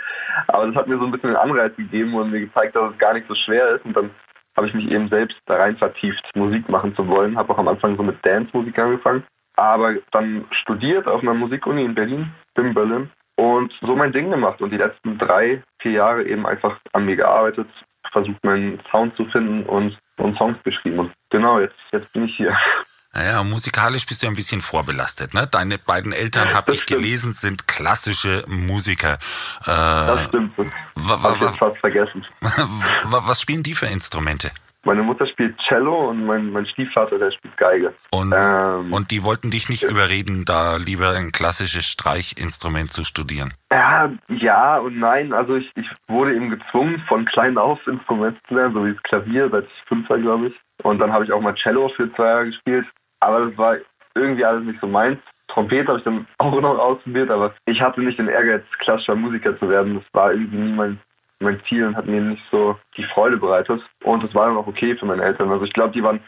Aber 0.48 0.66
das 0.66 0.76
hat 0.76 0.88
mir 0.88 0.98
so 0.98 1.04
ein 1.04 1.12
bisschen 1.12 1.30
den 1.30 1.36
Anreiz 1.36 1.76
gegeben 1.76 2.14
und 2.14 2.30
mir 2.30 2.40
gezeigt, 2.40 2.74
dass 2.74 2.92
es 2.92 2.98
gar 2.98 3.14
nicht 3.14 3.28
so 3.28 3.34
schwer 3.34 3.68
ist. 3.76 3.84
Und 3.84 3.96
dann 3.96 4.10
habe 4.56 4.66
ich 4.66 4.74
mich 4.74 4.90
eben 4.90 5.08
selbst 5.08 5.38
da 5.46 5.56
rein 5.56 5.76
vertieft, 5.76 6.24
Musik 6.34 6.68
machen 6.68 6.94
zu 6.96 7.06
wollen. 7.06 7.36
Habe 7.36 7.52
auch 7.52 7.58
am 7.58 7.68
Anfang 7.68 7.96
so 7.96 8.02
mit 8.02 8.24
Dance-Musik 8.24 8.78
angefangen. 8.78 9.22
Aber 9.56 9.94
dann 10.10 10.44
studiert 10.50 11.06
auf 11.06 11.22
einer 11.22 11.34
Musikuni 11.34 11.84
in 11.84 11.94
Berlin, 11.94 12.30
in 12.56 12.74
Berlin. 12.74 13.10
Und 13.36 13.72
so 13.82 13.94
mein 13.94 14.12
Ding 14.12 14.30
gemacht 14.30 14.60
und 14.62 14.70
die 14.70 14.76
letzten 14.78 15.18
drei, 15.18 15.62
vier 15.80 15.92
Jahre 15.92 16.24
eben 16.24 16.46
einfach 16.46 16.78
an 16.92 17.04
mir 17.04 17.16
gearbeitet, 17.16 17.68
versucht 18.12 18.42
meinen 18.44 18.80
Sound 18.90 19.14
zu 19.16 19.26
finden 19.26 19.64
und, 19.64 19.98
und 20.16 20.36
Songs 20.38 20.56
geschrieben. 20.64 20.98
Und 21.00 21.12
genau, 21.30 21.60
jetzt, 21.60 21.74
jetzt 21.92 22.12
bin 22.14 22.24
ich 22.24 22.36
hier. 22.36 22.56
Naja, 23.12 23.42
musikalisch 23.42 24.04
bist 24.06 24.22
du 24.22 24.26
ein 24.26 24.34
bisschen 24.36 24.60
vorbelastet, 24.60 25.32
ne? 25.32 25.46
Deine 25.50 25.78
beiden 25.78 26.12
Eltern, 26.12 26.52
habe 26.54 26.72
ich 26.74 26.82
stimmt. 26.82 27.00
gelesen, 27.02 27.32
sind 27.32 27.66
klassische 27.66 28.44
Musiker. 28.46 29.16
Das 29.64 30.20
Äh, 30.20 30.28
stimmt. 30.28 30.52
Das 30.58 30.66
wa- 31.08 31.22
habe 31.22 31.34
ich 31.36 31.40
jetzt 31.42 31.58
fast 31.58 31.78
vergessen. 31.78 32.26
wa- 32.40 33.22
was 33.26 33.40
spielen 33.40 33.62
die 33.62 33.74
für 33.74 33.86
Instrumente? 33.86 34.50
Meine 34.86 35.02
Mutter 35.02 35.26
spielt 35.26 35.58
Cello 35.58 36.10
und 36.10 36.24
mein, 36.24 36.52
mein 36.52 36.64
Stiefvater, 36.64 37.18
der 37.18 37.32
spielt 37.32 37.56
Geige. 37.56 37.92
Und, 38.12 38.32
Ähm, 38.32 38.92
und 38.92 39.10
die 39.10 39.24
wollten 39.24 39.50
dich 39.50 39.68
nicht 39.68 39.82
überreden, 39.82 40.44
da 40.44 40.76
lieber 40.76 41.10
ein 41.10 41.32
klassisches 41.32 41.86
Streichinstrument 41.86 42.92
zu 42.92 43.02
studieren. 43.02 43.52
Ja, 43.72 44.12
ja 44.28 44.78
und 44.78 44.98
nein. 44.98 45.32
Also 45.32 45.56
ich, 45.56 45.72
ich 45.74 45.90
wurde 46.06 46.36
eben 46.36 46.50
gezwungen, 46.50 47.02
von 47.08 47.24
klein 47.24 47.58
auf 47.58 47.84
Instrument 47.88 48.38
zu 48.46 48.54
lernen, 48.54 48.74
so 48.74 48.86
wie 48.86 48.92
das 48.92 49.02
Klavier, 49.02 49.50
seit 49.50 49.64
ich 49.64 49.88
fünf 49.88 50.08
war, 50.08 50.18
glaube 50.18 50.48
ich. 50.48 50.54
Und 50.84 51.00
dann 51.00 51.12
habe 51.12 51.24
ich 51.24 51.32
auch 51.32 51.40
mal 51.40 51.54
Cello 51.56 51.88
für 51.88 52.12
zwei 52.14 52.26
Jahre 52.26 52.46
gespielt. 52.46 52.86
Aber 53.18 53.46
das 53.46 53.58
war 53.58 53.76
irgendwie 54.14 54.44
alles 54.44 54.64
nicht 54.64 54.80
so 54.80 54.86
meins. 54.86 55.18
Trompete 55.48 55.88
habe 55.88 55.98
ich 55.98 56.04
dann 56.04 56.26
auch 56.38 56.60
noch 56.60 56.78
ausprobiert, 56.78 57.30
aber 57.30 57.54
ich 57.66 57.80
hatte 57.80 58.00
nicht 58.02 58.18
den 58.18 58.28
Ehrgeiz, 58.28 58.62
klassischer 58.78 59.16
Musiker 59.16 59.58
zu 59.58 59.68
werden. 59.68 59.96
Das 59.96 60.04
war 60.12 60.32
irgendwie 60.32 60.58
nie 60.58 60.72
mein, 60.72 61.00
mein 61.40 61.60
Ziel 61.68 61.86
und 61.86 61.96
hat 61.96 62.06
mir 62.06 62.20
nicht 62.20 62.42
so 62.50 62.78
die 62.96 63.04
Freude 63.04 63.36
bereitet. 63.36 63.82
Und 64.02 64.22
das 64.22 64.34
war 64.34 64.46
dann 64.46 64.56
auch 64.56 64.66
okay 64.66 64.96
für 64.96 65.06
meine 65.06 65.22
Eltern. 65.22 65.50
Also 65.50 65.64
ich 65.64 65.72
glaube, 65.72 65.92
die 65.92 66.02
waren 66.02 66.20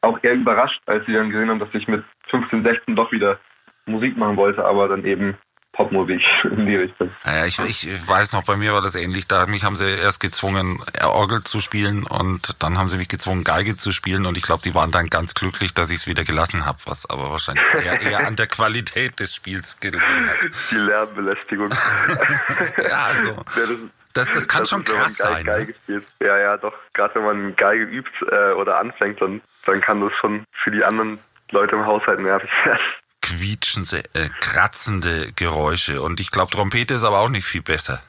auch 0.00 0.18
eher 0.22 0.34
überrascht, 0.34 0.80
als 0.86 1.06
sie 1.06 1.12
dann 1.12 1.30
gesehen 1.30 1.48
haben, 1.48 1.58
dass 1.58 1.74
ich 1.74 1.88
mit 1.88 2.04
15, 2.28 2.62
16 2.62 2.96
doch 2.96 3.12
wieder 3.12 3.38
Musik 3.86 4.16
machen 4.16 4.36
wollte, 4.36 4.64
aber 4.64 4.88
dann 4.88 5.04
eben 5.04 5.36
Popmusik 5.72 6.22
in 6.44 6.66
die 6.66 6.76
Richtung. 6.76 7.10
Naja, 7.24 7.46
ich, 7.46 7.58
ich 7.58 8.08
weiß 8.08 8.32
noch, 8.32 8.44
bei 8.44 8.56
mir 8.56 8.74
war 8.74 8.82
das 8.82 8.94
ähnlich. 8.94 9.26
Da 9.26 9.46
mich 9.46 9.64
haben 9.64 9.74
sie 9.74 9.88
erst 9.88 10.20
gezwungen, 10.20 10.82
Orgel 11.02 11.42
zu 11.42 11.60
spielen 11.60 12.04
und 12.04 12.62
dann 12.62 12.78
haben 12.78 12.88
sie 12.88 12.98
mich 12.98 13.08
gezwungen, 13.08 13.42
Geige 13.42 13.76
zu 13.76 13.90
spielen 13.90 14.26
und 14.26 14.36
ich 14.36 14.42
glaube, 14.42 14.62
die 14.62 14.74
waren 14.74 14.90
dann 14.90 15.08
ganz 15.08 15.34
glücklich, 15.34 15.72
dass 15.72 15.90
ich 15.90 15.98
es 15.98 16.06
wieder 16.06 16.24
gelassen 16.24 16.66
habe, 16.66 16.78
was 16.84 17.08
aber 17.08 17.30
wahrscheinlich 17.30 17.64
eher, 17.74 18.00
eher 18.02 18.26
an 18.26 18.36
der 18.36 18.46
Qualität 18.46 19.18
des 19.18 19.34
Spiels 19.34 19.80
gelegen 19.80 20.04
hat. 20.28 20.50
Die 20.70 20.76
Lärmbelästigung. 20.76 21.68
Ja, 22.82 23.06
also, 23.06 23.28
Ja, 23.28 23.42
das, 23.56 23.78
das, 24.12 24.30
das 24.30 24.48
kann 24.48 24.62
das 24.62 24.70
schon 24.70 24.82
ist, 24.82 24.88
wenn 24.88 24.94
man 24.96 25.04
krass 25.04 25.18
Geige, 25.18 25.34
sein. 25.34 25.44
Geige 25.44 25.72
Ne? 25.72 25.76
spielt. 25.82 26.04
Ja, 26.20 26.38
ja, 26.38 26.56
doch. 26.56 26.74
Gerade 26.94 27.14
wenn 27.16 27.24
man 27.24 27.56
Geige 27.56 27.84
übt 27.84 28.10
äh, 28.30 28.52
oder 28.52 28.78
anfängt, 28.78 29.20
dann, 29.20 29.40
dann 29.66 29.80
kann 29.80 30.00
das 30.00 30.12
schon 30.20 30.44
für 30.52 30.70
die 30.70 30.84
anderen 30.84 31.18
Leute 31.50 31.76
im 31.76 31.86
Haushalt 31.86 32.20
nervig 32.20 32.50
werden. 32.64 32.80
Quietschende, 33.20 33.98
äh, 34.14 34.28
kratzende 34.40 35.32
Geräusche 35.36 36.02
und 36.02 36.18
ich 36.20 36.30
glaube, 36.32 36.50
Trompete 36.50 36.94
ist 36.94 37.04
aber 37.04 37.20
auch 37.20 37.28
nicht 37.28 37.46
viel 37.46 37.62
besser. 37.62 38.02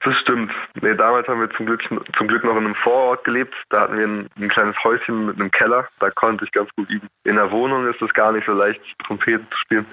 Das 0.00 0.16
stimmt. 0.18 0.52
Nee, 0.80 0.94
damals 0.94 1.26
haben 1.28 1.40
wir 1.40 1.50
zum 1.50 1.66
Glück, 1.66 1.82
zum 2.16 2.28
Glück 2.28 2.44
noch 2.44 2.52
in 2.56 2.64
einem 2.64 2.74
Vorort 2.76 3.24
gelebt. 3.24 3.54
Da 3.70 3.82
hatten 3.82 3.98
wir 3.98 4.06
ein, 4.06 4.30
ein 4.38 4.48
kleines 4.48 4.76
Häuschen 4.84 5.26
mit 5.26 5.36
einem 5.36 5.50
Keller. 5.50 5.88
Da 5.98 6.10
konnte 6.10 6.44
ich 6.44 6.52
ganz 6.52 6.70
gut 6.76 6.88
üben. 6.88 7.08
In 7.24 7.36
der 7.36 7.50
Wohnung 7.50 7.88
ist 7.88 8.00
es 8.00 8.12
gar 8.14 8.32
nicht 8.32 8.46
so 8.46 8.52
leicht, 8.52 8.80
Trompete 9.04 9.44
zu 9.50 9.58
spielen. 9.58 9.86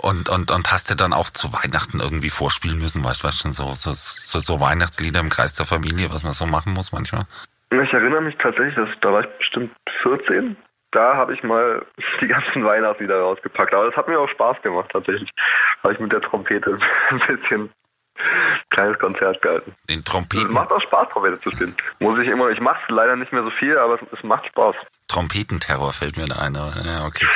Und, 0.00 0.28
und, 0.28 0.50
und 0.50 0.72
hast 0.72 0.90
du 0.90 0.94
dann 0.94 1.12
auch 1.12 1.30
zu 1.30 1.52
Weihnachten 1.52 2.00
irgendwie 2.00 2.30
vorspielen 2.30 2.78
müssen, 2.78 3.04
weißt 3.04 3.22
du, 3.22 3.28
was 3.28 3.38
schon 3.38 3.52
so, 3.52 3.72
so, 3.74 3.92
so, 3.94 4.38
so 4.38 4.60
Weihnachtslieder 4.60 5.20
im 5.20 5.28
Kreis 5.28 5.54
der 5.54 5.66
Familie, 5.66 6.12
was 6.12 6.24
man 6.24 6.32
so 6.32 6.46
machen 6.46 6.72
muss 6.72 6.92
manchmal? 6.92 7.24
Ich 7.70 7.92
erinnere 7.92 8.20
mich 8.20 8.36
tatsächlich, 8.36 8.74
dass 8.74 8.88
da 9.00 9.12
war 9.12 9.20
ich 9.20 9.38
bestimmt 9.38 9.74
14. 10.02 10.56
Da 10.90 11.16
habe 11.16 11.34
ich 11.34 11.42
mal 11.42 11.84
die 12.20 12.28
ganzen 12.28 12.64
Weihnachtslieder 12.64 13.20
rausgepackt. 13.20 13.74
Aber 13.74 13.86
das 13.86 13.96
hat 13.96 14.08
mir 14.08 14.18
auch 14.18 14.28
Spaß 14.28 14.62
gemacht 14.62 14.90
tatsächlich. 14.92 15.30
Habe 15.82 15.94
ich 15.94 16.00
mit 16.00 16.12
der 16.12 16.20
Trompete 16.20 16.78
ein 17.10 17.20
bisschen 17.20 17.70
kleines 18.70 18.98
Konzert 18.98 19.42
gehalten. 19.42 19.74
Den 19.88 20.00
Es 20.00 20.04
Trompeten, 20.04 20.52
macht 20.52 20.70
auch 20.70 20.80
Spaß, 20.80 21.08
Trompete 21.10 21.40
zu 21.40 21.50
spielen. 21.50 21.74
Muss 21.98 22.18
ich 22.18 22.28
immer, 22.28 22.50
ich 22.50 22.60
mache 22.60 22.80
es 22.82 22.94
leider 22.94 23.16
nicht 23.16 23.32
mehr 23.32 23.42
so 23.42 23.50
viel, 23.50 23.76
aber 23.76 23.94
es, 23.94 24.00
es 24.12 24.22
macht 24.22 24.46
Spaß. 24.46 24.76
Trompetenterror 25.08 25.92
fällt 25.92 26.16
mir 26.16 26.26
da 26.26 26.36
ein. 26.36 26.54
Ja, 26.54 27.04
okay. 27.04 27.26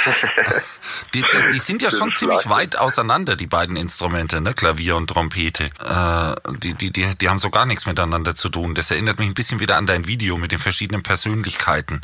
die, 1.14 1.20
die, 1.20 1.52
die, 1.52 1.58
sind 1.58 1.82
ja 1.82 1.90
schon 1.90 2.12
ziemlich 2.12 2.48
weit 2.48 2.78
auseinander, 2.78 3.36
die 3.36 3.46
beiden 3.46 3.76
Instrumente, 3.76 4.40
ne? 4.40 4.54
Klavier 4.54 4.96
und 4.96 5.08
Trompete. 5.08 5.64
Äh, 5.64 6.34
die, 6.58 6.74
die, 6.74 6.90
die, 6.90 7.06
die 7.16 7.28
haben 7.28 7.38
so 7.38 7.50
gar 7.50 7.66
nichts 7.66 7.86
miteinander 7.86 8.34
zu 8.34 8.48
tun. 8.48 8.74
Das 8.74 8.90
erinnert 8.90 9.18
mich 9.18 9.28
ein 9.28 9.34
bisschen 9.34 9.60
wieder 9.60 9.76
an 9.76 9.86
dein 9.86 10.06
Video 10.06 10.38
mit 10.38 10.50
den 10.50 10.58
verschiedenen 10.58 11.02
Persönlichkeiten. 11.02 12.00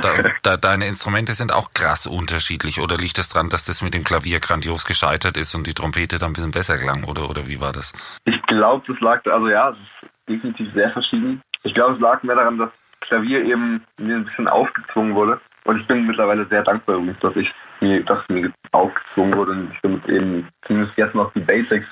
Da, 0.00 0.32
da, 0.42 0.56
deine 0.56 0.86
Instrumente 0.86 1.34
sind 1.34 1.52
auch 1.52 1.72
krass 1.74 2.06
unterschiedlich. 2.06 2.80
Oder 2.80 2.96
liegt 2.96 3.18
das 3.18 3.28
dran, 3.28 3.50
dass 3.50 3.66
das 3.66 3.82
mit 3.82 3.94
dem 3.94 4.04
Klavier 4.04 4.40
grandios 4.40 4.84
gescheitert 4.86 5.36
ist 5.36 5.54
und 5.54 5.66
die 5.66 5.74
Trompete 5.74 6.18
dann 6.18 6.30
ein 6.30 6.32
bisschen 6.32 6.50
besser 6.52 6.78
klang? 6.78 7.04
Oder, 7.04 7.28
oder 7.28 7.46
wie 7.46 7.60
war 7.60 7.72
das? 7.72 7.92
Ich 8.24 8.40
glaube, 8.42 8.84
das 8.88 8.98
lag, 9.00 9.24
also 9.26 9.48
ja, 9.48 9.70
es 9.70 9.76
ist 9.76 10.10
definitiv 10.28 10.72
sehr 10.74 10.90
verschieden. 10.90 11.42
Ich 11.64 11.74
glaube, 11.74 11.94
es 11.94 12.00
lag 12.00 12.22
mehr 12.22 12.34
daran, 12.34 12.58
dass 12.58 12.70
Klavier 13.02 13.44
eben 13.44 13.84
mir 13.98 14.16
ein 14.16 14.24
bisschen 14.24 14.48
aufgezwungen 14.48 15.14
wurde. 15.14 15.40
Und 15.64 15.80
ich 15.80 15.86
bin 15.86 16.06
mittlerweile 16.06 16.46
sehr 16.46 16.62
dankbar 16.62 16.96
übrigens, 16.96 17.20
dass 17.20 17.36
ich 17.36 17.52
mir, 17.80 18.02
dass 18.04 18.26
mir 18.28 18.52
aufgezwungen 18.72 19.34
wurde 19.36 19.52
und 19.52 19.72
ich 19.72 19.80
damit 19.82 20.08
eben 20.08 20.48
zumindest 20.66 20.96
jetzt 20.96 21.14
noch 21.14 21.32
die 21.34 21.40
Basics 21.40 21.86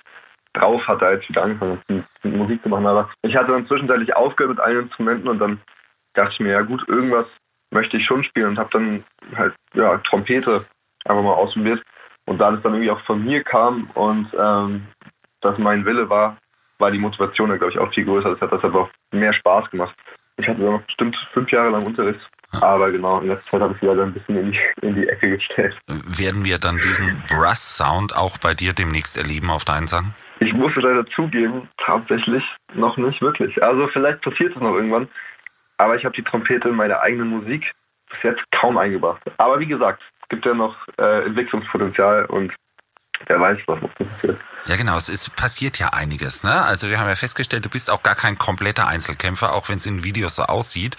drauf 0.54 0.86
hatte, 0.88 1.06
als 1.06 1.22
ich 1.22 1.28
wieder 1.28 1.44
angefangen 1.44 1.80
habe, 1.88 2.36
Musik 2.36 2.62
zu 2.62 2.68
machen. 2.68 2.86
Aber 2.86 3.08
ich 3.22 3.36
hatte 3.36 3.52
dann 3.52 3.66
zwischenzeitlich 3.66 4.16
aufgehört 4.16 4.56
mit 4.56 4.64
allen 4.64 4.84
Instrumenten 4.84 5.28
und 5.28 5.38
dann 5.38 5.60
dachte 6.14 6.32
ich 6.32 6.40
mir, 6.40 6.52
ja 6.52 6.62
gut, 6.62 6.88
irgendwas 6.88 7.26
möchte 7.70 7.96
ich 7.96 8.04
schon 8.04 8.24
spielen 8.24 8.48
und 8.48 8.58
habe 8.58 8.70
dann 8.72 9.04
halt 9.36 9.54
ja 9.74 9.96
Trompete 9.98 10.64
einfach 11.04 11.22
mal 11.22 11.34
ausprobiert. 11.34 11.82
Und 12.26 12.38
da 12.38 12.50
das 12.50 12.62
dann 12.62 12.74
irgendwie 12.74 12.90
auch 12.90 13.00
von 13.02 13.24
mir 13.24 13.42
kam 13.42 13.90
und 13.94 14.28
ähm, 14.38 14.86
das 15.40 15.58
mein 15.58 15.84
Wille 15.84 16.08
war, 16.08 16.36
war 16.78 16.90
die 16.90 16.98
Motivation 16.98 17.48
glaube 17.48 17.72
ich, 17.72 17.78
auch 17.78 17.92
viel 17.92 18.04
größer. 18.04 18.30
Das 18.30 18.40
hat 18.40 18.52
das 18.52 18.64
aber 18.64 18.82
auch 18.82 18.90
mehr 19.12 19.32
Spaß 19.32 19.70
gemacht. 19.70 19.94
Ich 20.40 20.48
hatte 20.48 20.62
noch 20.62 20.80
bestimmt 20.82 21.16
fünf 21.32 21.50
Jahre 21.52 21.70
lang 21.70 21.82
Unterricht. 21.82 22.20
Aber 22.62 22.90
genau, 22.90 23.20
in 23.20 23.28
letzter 23.28 23.50
Zeit 23.52 23.60
habe 23.60 23.74
ich 23.76 23.82
leider 23.82 24.02
ein 24.02 24.12
bisschen 24.12 24.36
in 24.36 24.52
die, 24.52 24.58
in 24.82 24.94
die 24.94 25.08
Ecke 25.08 25.30
gestellt. 25.30 25.78
Werden 25.86 26.44
wir 26.44 26.58
dann 26.58 26.78
diesen 26.78 27.22
Brass-Sound 27.28 28.16
auch 28.16 28.38
bei 28.38 28.54
dir 28.54 28.72
demnächst 28.72 29.16
erleben 29.16 29.50
auf 29.50 29.64
deinen 29.64 29.86
Sachen? 29.86 30.14
Ich 30.40 30.52
muss 30.52 30.74
leider 30.74 31.06
zugeben, 31.06 31.68
tatsächlich 31.76 32.42
noch 32.74 32.96
nicht 32.96 33.20
wirklich. 33.20 33.62
Also 33.62 33.86
vielleicht 33.86 34.22
passiert 34.22 34.56
es 34.56 34.60
noch 34.60 34.74
irgendwann. 34.74 35.08
Aber 35.76 35.96
ich 35.96 36.04
habe 36.04 36.14
die 36.14 36.22
Trompete 36.22 36.70
in 36.70 36.74
meine 36.74 37.00
eigene 37.00 37.24
Musik 37.24 37.72
bis 38.10 38.22
jetzt 38.22 38.42
kaum 38.50 38.78
eingebracht. 38.78 39.22
Aber 39.36 39.60
wie 39.60 39.66
gesagt, 39.66 40.02
es 40.22 40.28
gibt 40.28 40.44
ja 40.44 40.54
noch 40.54 40.76
äh, 40.98 41.26
Entwicklungspotenzial 41.26 42.24
und 42.26 42.52
wer 43.26 43.40
weiß, 43.40 43.58
was 43.66 43.80
noch 43.80 43.94
passiert. 43.94 44.38
Ja, 44.66 44.76
genau, 44.76 44.96
es 44.96 45.08
ist, 45.08 45.34
passiert 45.36 45.78
ja 45.78 45.88
einiges. 45.88 46.44
Ne? 46.44 46.52
Also 46.52 46.88
wir 46.88 47.00
haben 47.00 47.08
ja 47.08 47.14
festgestellt, 47.14 47.64
du 47.64 47.70
bist 47.70 47.90
auch 47.90 48.02
gar 48.02 48.14
kein 48.14 48.38
kompletter 48.38 48.86
Einzelkämpfer, 48.86 49.52
auch 49.54 49.68
wenn 49.68 49.78
es 49.78 49.86
in 49.86 50.04
Videos 50.04 50.36
so 50.36 50.44
aussieht. 50.44 50.96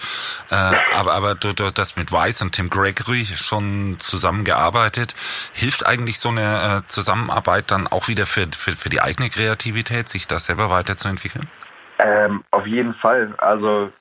Äh, 0.50 0.54
aber 0.94 1.14
aber 1.14 1.34
du, 1.34 1.52
du 1.52 1.70
das 1.70 1.96
mit 1.96 2.12
Weiss 2.12 2.42
und 2.42 2.52
Tim 2.52 2.70
Gregory 2.70 3.24
schon 3.24 3.96
zusammengearbeitet. 3.98 5.14
Hilft 5.52 5.86
eigentlich 5.86 6.18
so 6.18 6.28
eine 6.28 6.82
äh, 6.82 6.86
Zusammenarbeit 6.88 7.70
dann 7.70 7.86
auch 7.86 8.08
wieder 8.08 8.26
für, 8.26 8.46
für, 8.56 8.72
für 8.72 8.88
die 8.88 9.00
eigene 9.00 9.30
Kreativität, 9.30 10.08
sich 10.08 10.26
da 10.26 10.38
selber 10.38 10.70
weiterzuentwickeln? 10.70 11.48
Ähm, 11.98 12.42
auf 12.50 12.66
jeden 12.66 12.92
Fall. 12.92 13.32
Also 13.38 13.92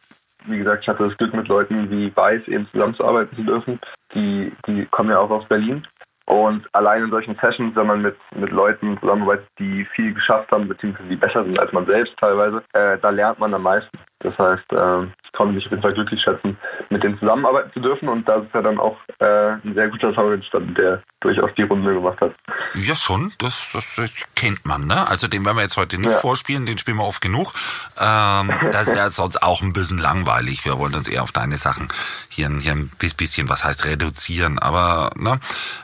wie 0.45 0.57
gesagt, 0.57 0.83
ich 0.83 0.89
hatte 0.89 1.07
das 1.07 1.17
Glück, 1.17 1.33
mit 1.33 1.47
Leuten 1.47 1.89
wie 1.91 2.15
Weiß 2.15 2.47
eben 2.47 2.67
zusammenzuarbeiten 2.71 3.37
zu 3.37 3.43
dürfen. 3.43 3.79
Die, 4.15 4.51
die 4.65 4.85
kommen 4.87 5.11
ja 5.11 5.19
auch 5.19 5.29
aus 5.29 5.45
Berlin 5.47 5.85
und 6.31 6.65
allein 6.73 7.03
in 7.03 7.11
solchen 7.11 7.35
Sessions, 7.41 7.75
wenn 7.75 7.87
man 7.87 8.01
mit, 8.01 8.15
mit 8.33 8.51
Leuten 8.51 8.97
zusammenarbeitet, 9.01 9.47
die 9.59 9.83
viel 9.93 10.13
geschafft 10.13 10.49
haben, 10.51 10.65
beziehungsweise 10.65 11.09
die 11.09 11.17
besser 11.17 11.43
sind 11.43 11.59
als 11.59 11.73
man 11.73 11.85
selbst 11.85 12.15
teilweise, 12.17 12.63
äh, 12.71 12.97
da 13.01 13.09
lernt 13.09 13.39
man 13.39 13.53
am 13.53 13.63
meisten. 13.63 13.99
Das 14.23 14.37
heißt, 14.37 14.71
äh, 14.71 15.03
ich 15.23 15.31
konnte 15.33 15.53
mich 15.53 15.65
auf 15.65 15.71
jeden 15.71 15.81
Fall 15.81 15.93
glücklich 15.93 16.21
schätzen, 16.21 16.57
mit 16.89 17.03
denen 17.03 17.17
zusammenarbeiten 17.19 17.71
zu 17.73 17.79
dürfen 17.79 18.09
und 18.09 18.27
da 18.27 18.35
ist 18.35 18.53
ja 18.53 18.61
dann 18.61 18.79
auch 18.79 18.97
äh, 19.19 19.53
ein 19.53 19.73
sehr 19.73 19.89
guter 19.89 20.13
Song 20.13 20.33
entstanden, 20.33 20.75
der 20.75 21.01
durchaus 21.21 21.51
die 21.55 21.63
Runde 21.63 21.93
gemacht 21.93 22.19
hat. 22.19 22.33
Ja, 22.73 22.95
schon, 22.95 23.31
das, 23.37 23.71
das, 23.73 23.95
das 23.95 24.11
kennt 24.35 24.65
man, 24.65 24.87
ne? 24.87 25.07
Also 25.07 25.27
den 25.27 25.45
werden 25.45 25.57
wir 25.57 25.61
jetzt 25.61 25.77
heute 25.77 25.97
nicht 25.97 26.11
ja. 26.11 26.17
vorspielen, 26.17 26.65
den 26.65 26.77
spielen 26.77 26.97
wir 26.97 27.05
oft 27.05 27.21
genug. 27.21 27.53
Ähm, 27.99 28.51
das 28.71 28.87
wäre 28.87 29.09
sonst 29.11 29.41
auch 29.41 29.61
ein 29.61 29.71
bisschen 29.73 29.99
langweilig. 29.99 30.65
Wir 30.65 30.77
wollen 30.79 30.95
uns 30.95 31.07
eher 31.07 31.23
auf 31.23 31.31
deine 31.31 31.57
Sachen 31.57 31.87
hier, 32.27 32.49
hier 32.59 32.71
ein 32.71 32.91
bisschen, 33.17 33.49
was 33.49 33.63
heißt 33.63 33.85
reduzieren. 33.85 34.57
Aber 34.57 35.11
ne, 35.15 35.39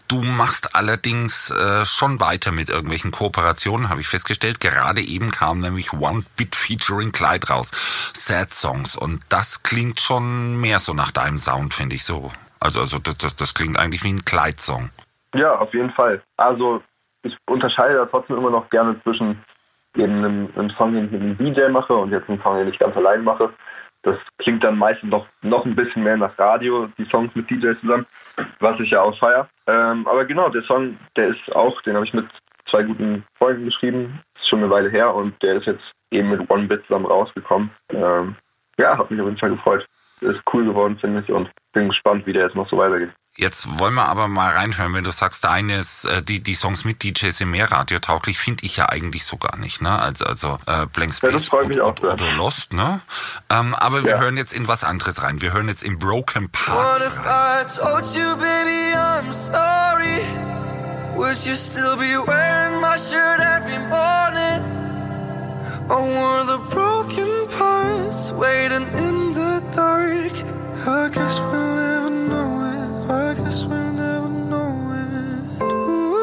du 0.07 0.21
machst 0.23 0.75
allerdings 0.75 1.51
äh, 1.51 1.85
schon 1.85 2.19
weiter 2.19 2.51
mit 2.51 2.69
irgendwelchen 2.69 3.11
Kooperationen, 3.11 3.89
habe 3.89 4.01
ich 4.01 4.07
festgestellt. 4.07 4.59
Gerade 4.59 5.01
eben 5.01 5.31
kam 5.31 5.59
nämlich 5.59 5.93
One 5.93 6.23
Bit 6.35 6.55
Featuring 6.55 7.11
Clyde 7.11 7.47
raus. 7.47 7.71
Sad 8.27 8.53
Songs. 8.53 8.97
Und 8.97 9.21
das 9.29 9.63
klingt 9.63 9.99
schon 9.99 10.59
mehr 10.59 10.79
so 10.79 10.93
nach 10.93 11.11
deinem 11.11 11.37
Sound, 11.37 11.73
finde 11.73 11.95
ich 11.95 12.03
so. 12.03 12.31
Also, 12.59 12.81
also 12.81 12.99
das, 12.99 13.17
das, 13.17 13.35
das 13.35 13.53
klingt 13.53 13.79
eigentlich 13.79 14.03
wie 14.03 14.11
ein 14.11 14.25
Clyde-Song. 14.25 14.89
Ja, 15.33 15.57
auf 15.57 15.73
jeden 15.73 15.91
Fall. 15.91 16.21
Also 16.35 16.81
ich 17.23 17.37
unterscheide 17.45 17.95
da 17.95 18.05
trotzdem 18.05 18.37
immer 18.37 18.49
noch 18.49 18.69
gerne 18.69 19.01
zwischen 19.03 19.41
eben 19.95 20.17
einem, 20.17 20.49
einem 20.55 20.69
Song, 20.71 20.93
den 20.93 21.05
ich 21.05 21.11
mit 21.11 21.21
einem 21.21 21.37
DJ 21.37 21.69
mache 21.69 21.95
und 21.95 22.11
jetzt 22.11 22.29
einem 22.29 22.41
Song, 22.41 22.57
den 22.57 22.67
ich 22.67 22.79
ganz 22.79 22.95
allein 22.97 23.23
mache. 23.23 23.49
Das 24.03 24.17
klingt 24.37 24.63
dann 24.63 24.77
meistens 24.77 25.09
noch, 25.09 25.27
noch 25.41 25.65
ein 25.65 25.75
bisschen 25.75 26.03
mehr 26.03 26.17
nach 26.17 26.37
Radio, 26.37 26.87
die 26.97 27.05
Songs 27.05 27.33
mit 27.33 27.49
DJs 27.49 27.79
zusammen, 27.81 28.05
was 28.59 28.79
ich 28.79 28.91
ja 28.91 29.01
auch 29.01 29.17
feier. 29.17 29.49
Ähm, 29.67 30.07
aber 30.07 30.25
genau, 30.25 30.49
der 30.49 30.63
Song, 30.63 30.97
der 31.15 31.29
ist 31.29 31.55
auch, 31.55 31.81
den 31.81 31.95
habe 31.95 32.05
ich 32.05 32.13
mit 32.13 32.27
zwei 32.69 32.83
guten 32.83 33.23
Freunden 33.37 33.65
geschrieben. 33.65 34.21
Ist 34.39 34.49
schon 34.49 34.59
eine 34.59 34.69
Weile 34.69 34.89
her 34.89 35.13
und 35.13 35.41
der 35.41 35.55
ist 35.55 35.67
jetzt 35.67 35.83
eben 36.11 36.29
mit 36.29 36.49
One 36.49 36.67
Bit 36.67 36.85
zusammen 36.87 37.05
rausgekommen. 37.05 37.71
Ähm, 37.89 38.35
ja, 38.77 38.97
hat 38.97 39.09
mich 39.11 39.19
auf 39.19 39.27
jeden 39.27 39.37
Fall 39.37 39.51
gefreut. 39.51 39.85
Ist 40.21 40.41
cool 40.51 40.65
geworden, 40.65 40.97
finde 40.99 41.21
ich, 41.21 41.31
und 41.31 41.49
bin 41.73 41.89
gespannt, 41.89 42.25
wie 42.25 42.33
der 42.33 42.45
jetzt 42.45 42.55
noch 42.55 42.67
so 42.69 42.77
weitergeht. 42.77 43.11
Jetzt 43.39 43.79
wollen 43.79 43.93
wir 43.93 44.07
aber 44.07 44.27
mal 44.27 44.51
reinhören, 44.51 44.95
wenn 44.95 45.03
du 45.03 45.11
sagst, 45.11 45.45
eines, 45.45 46.05
äh, 46.05 46.23
die, 46.23 46.41
die 46.41 46.55
Songs 46.55 46.85
mit 46.85 47.03
DJs 47.03 47.39
im 47.41 47.51
Meerradio 47.51 47.99
tauglich, 47.99 48.39
finde 48.39 48.65
ich 48.65 48.77
ja 48.77 48.89
eigentlich 48.89 49.25
so 49.25 49.37
gar 49.37 49.57
nicht, 49.57 49.79
ne? 49.79 49.99
Also, 49.99 50.25
also 50.25 50.57
äh, 50.65 50.87
Blank 50.87 51.13
Space 51.13 51.47
ja, 51.51 51.59
oder, 51.59 51.87
oder, 51.87 52.13
oder, 52.13 52.31
Lost, 52.31 52.73
ne? 52.73 53.01
Ähm, 53.51 53.75
aber 53.75 54.03
wir 54.03 54.13
ja. 54.13 54.19
hören 54.19 54.37
jetzt 54.37 54.53
in 54.53 54.67
was 54.67 54.83
anderes 54.83 55.21
rein. 55.21 55.39
Wir 55.39 55.53
hören 55.53 55.67
jetzt 55.67 55.83
in 55.83 55.99
Broken 55.99 56.49
Parts 56.49 57.11
rein. 57.15 57.67
Would 61.17 61.43
you 61.45 61.55
still 61.55 61.97
be 61.97 62.15
wearing 62.27 62.79
my 62.79 62.95
shirt 62.97 63.39
every 63.39 63.79
morning? 63.89 64.61
Or 65.89 66.05
were 66.07 66.43
the 66.45 66.59
broken 66.69 67.47
parts 67.49 68.31
waiting 68.31 68.85
in 68.93 69.33
the 69.33 69.63
dark? 69.71 70.31
I 70.87 71.09
guess 71.09 71.39
we'll 71.39 71.75
never 71.75 72.09
know 72.11 72.61
it. 72.69 73.09
I 73.09 73.33
guess 73.33 73.65
we'll 73.65 73.93
never 73.93 74.29
know 74.29 74.93
it. 74.93 75.61
Ooh. 75.63 76.15